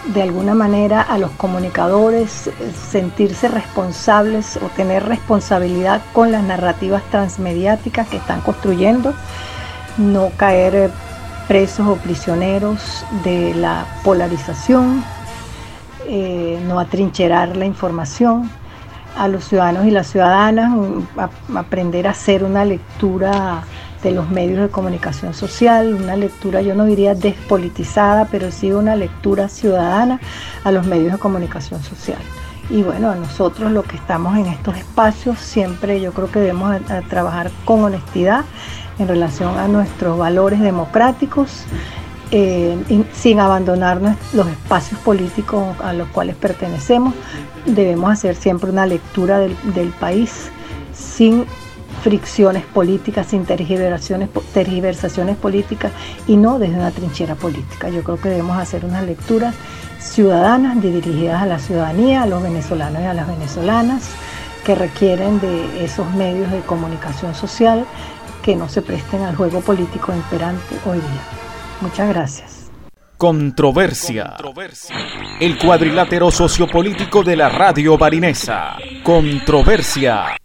de 0.06 0.22
alguna 0.24 0.56
manera, 0.56 1.04
a 1.04 1.20
los 1.20 1.30
comunicadores 1.32 2.48
eh, 2.48 2.52
sentirse 2.90 3.48
responsables 3.48 4.58
o 4.58 4.70
tener 4.76 5.06
responsabilidad 5.06 6.02
con 6.14 6.32
las 6.32 6.42
narrativas 6.42 7.04
transmediáticas 7.12 8.08
que 8.08 8.18
están 8.18 8.42
construyendo, 8.42 9.14
no 9.98 10.32
caer 10.36 10.90
presos 11.50 11.88
o 11.88 11.96
prisioneros 11.96 13.04
de 13.24 13.56
la 13.56 13.88
polarización, 14.04 15.04
eh, 16.08 16.62
no 16.68 16.80
atrincherar 16.80 17.58
la 17.58 17.66
información 17.66 18.52
a 19.18 19.28
los 19.28 19.46
ciudadanos 19.46 19.88
y 19.88 19.92
las 19.92 20.06
ciudadanas, 20.06 20.72
aprender 21.56 22.06
a 22.06 22.12
hacer 22.12 22.44
una 22.44 22.66
lectura 22.66 23.64
de 24.04 24.12
los 24.12 24.30
medios 24.30 24.62
de 24.62 24.70
comunicación 24.70 25.34
social, 25.34 25.96
una 25.96 26.16
lectura, 26.16 26.62
yo 26.62 26.76
no 26.76 26.86
diría 26.86 27.16
despolitizada, 27.16 28.26
pero 28.26 28.52
sí 28.52 28.72
una 28.72 28.96
lectura 28.96 29.50
ciudadana 29.50 30.20
a 30.64 30.72
los 30.72 30.86
medios 30.86 31.14
de 31.14 31.18
comunicación 31.18 31.82
social. 31.82 32.20
Y 32.70 32.84
bueno, 32.84 33.10
a 33.10 33.16
nosotros 33.16 33.72
lo 33.72 33.82
que 33.82 33.96
estamos 33.96 34.38
en 34.38 34.46
estos 34.46 34.78
espacios, 34.78 35.40
siempre 35.40 36.00
yo 36.00 36.14
creo 36.14 36.32
que 36.32 36.40
debemos 36.42 36.80
trabajar 37.10 37.50
con 37.66 37.86
honestidad 37.86 38.46
en 39.00 39.08
relación 39.08 39.58
a 39.58 39.68
nuestros 39.68 40.18
valores 40.18 40.60
democráticos, 40.60 41.64
eh, 42.32 42.78
sin 43.14 43.40
abandonar 43.40 44.00
los 44.34 44.48
espacios 44.48 45.00
políticos 45.00 45.76
a 45.84 45.94
los 45.94 46.08
cuales 46.10 46.36
pertenecemos. 46.36 47.16
Debemos 47.66 48.12
hacer 48.12 48.36
siempre 48.36 48.70
una 48.70 48.86
lectura 48.86 49.40
del, 49.40 49.90
país 50.00 50.50
sin 50.94 51.46
fricciones 52.04 52.64
políticas, 52.66 53.28
sin 53.28 53.46
tergiversaciones 53.46 55.38
políticas 55.38 55.92
y 56.28 56.38
no 56.38 56.60
desde 56.60 56.76
una 56.76 56.92
trinchera 56.92 57.36
política. 57.36 57.90
Yo 57.90 58.04
creo 58.04 58.22
que 58.22 58.30
debemos 58.30 58.58
hacer 58.58 58.86
unas 58.86 59.04
lecturas 59.04 59.56
ciudadanas 60.00 60.82
dirigidas 60.82 61.42
a 61.42 61.46
la 61.46 61.60
ciudadanía, 61.60 62.24
a 62.24 62.26
los 62.26 62.44
venezolanos 62.44 63.02
y 63.02 63.06
a 63.06 63.14
las 63.14 63.28
venezolanas 63.28 64.10
que 64.66 64.76
requieren 64.76 65.40
de 65.40 65.84
esos 65.84 66.10
medios 66.14 66.52
de 66.52 66.60
comunicación 66.62 67.34
social 67.34 67.86
que 68.44 68.56
no 68.56 68.70
se 68.70 68.82
presten 68.82 69.22
al 69.24 69.36
juego 69.36 69.62
político 69.62 70.14
imperante 70.14 70.76
hoy 70.86 71.00
día. 71.00 71.24
Muchas 71.82 72.10
gracias. 72.10 72.72
Controversia. 73.18 74.38
El 75.42 75.58
cuadrilátero 75.58 76.32
sociopolítico 76.32 77.22
de 77.22 77.36
la 77.36 77.50
radio 77.50 77.98
barinesa. 77.98 78.78
Controversia. 79.04 80.38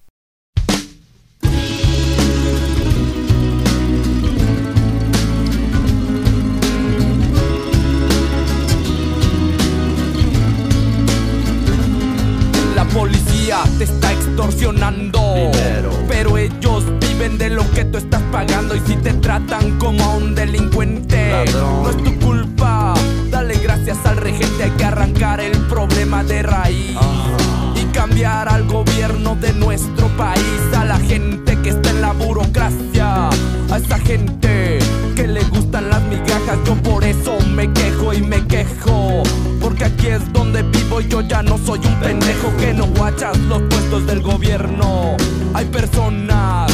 Tratan 19.35 19.79
como 19.81 20.05
a 20.05 20.15
un 20.15 20.35
delincuente, 20.37 21.45
no 21.53 21.91
es 21.91 21.97
tu 22.05 22.17
culpa. 22.21 22.95
Dale 23.31 23.57
gracias 23.57 23.99
al 24.05 24.17
regente, 24.17 24.63
hay 24.63 24.71
que 24.71 24.85
arrancar 24.85 25.41
el 25.41 25.59
problema 25.63 26.23
de 26.23 26.45
raíz. 26.45 26.97
Y 27.75 27.85
cambiar 27.87 28.49
al 28.49 28.65
gobierno 28.65 29.35
de 29.35 29.53
nuestro 29.55 30.07
país, 30.17 30.61
a 30.77 30.85
la 30.85 30.99
gente 30.99 31.61
que 31.63 31.71
está 31.71 31.91
en 31.91 32.01
la 32.01 32.13
burocracia, 32.13 33.29
a 33.29 33.77
esa 33.77 33.99
gente 33.99 34.79
que 35.17 35.27
le 35.27 35.43
gustan 35.45 35.91
las 35.91 36.03
migajas. 36.03 36.59
Yo 36.65 36.77
por 36.77 37.03
eso 37.03 37.37
me 37.57 37.73
quejo 37.73 38.15
y 38.15 38.23
me 38.23 38.47
quejo. 38.47 39.25
Porque 39.61 39.87
aquí 39.87 40.09
es 40.09 40.33
donde 40.33 40.63
vivo 40.63 41.01
y 41.01 41.09
yo 41.09 41.23
ya 41.23 41.43
no 41.43 41.59
soy 41.59 41.81
un 41.81 41.95
pendejo 41.99 42.57
que 42.59 42.73
no 42.73 42.87
guachas 42.87 43.37
los 43.39 43.63
puestos 43.63 44.07
del 44.07 44.23
gobierno. 44.23 45.17
Hay 45.55 45.65
personas 45.67 46.74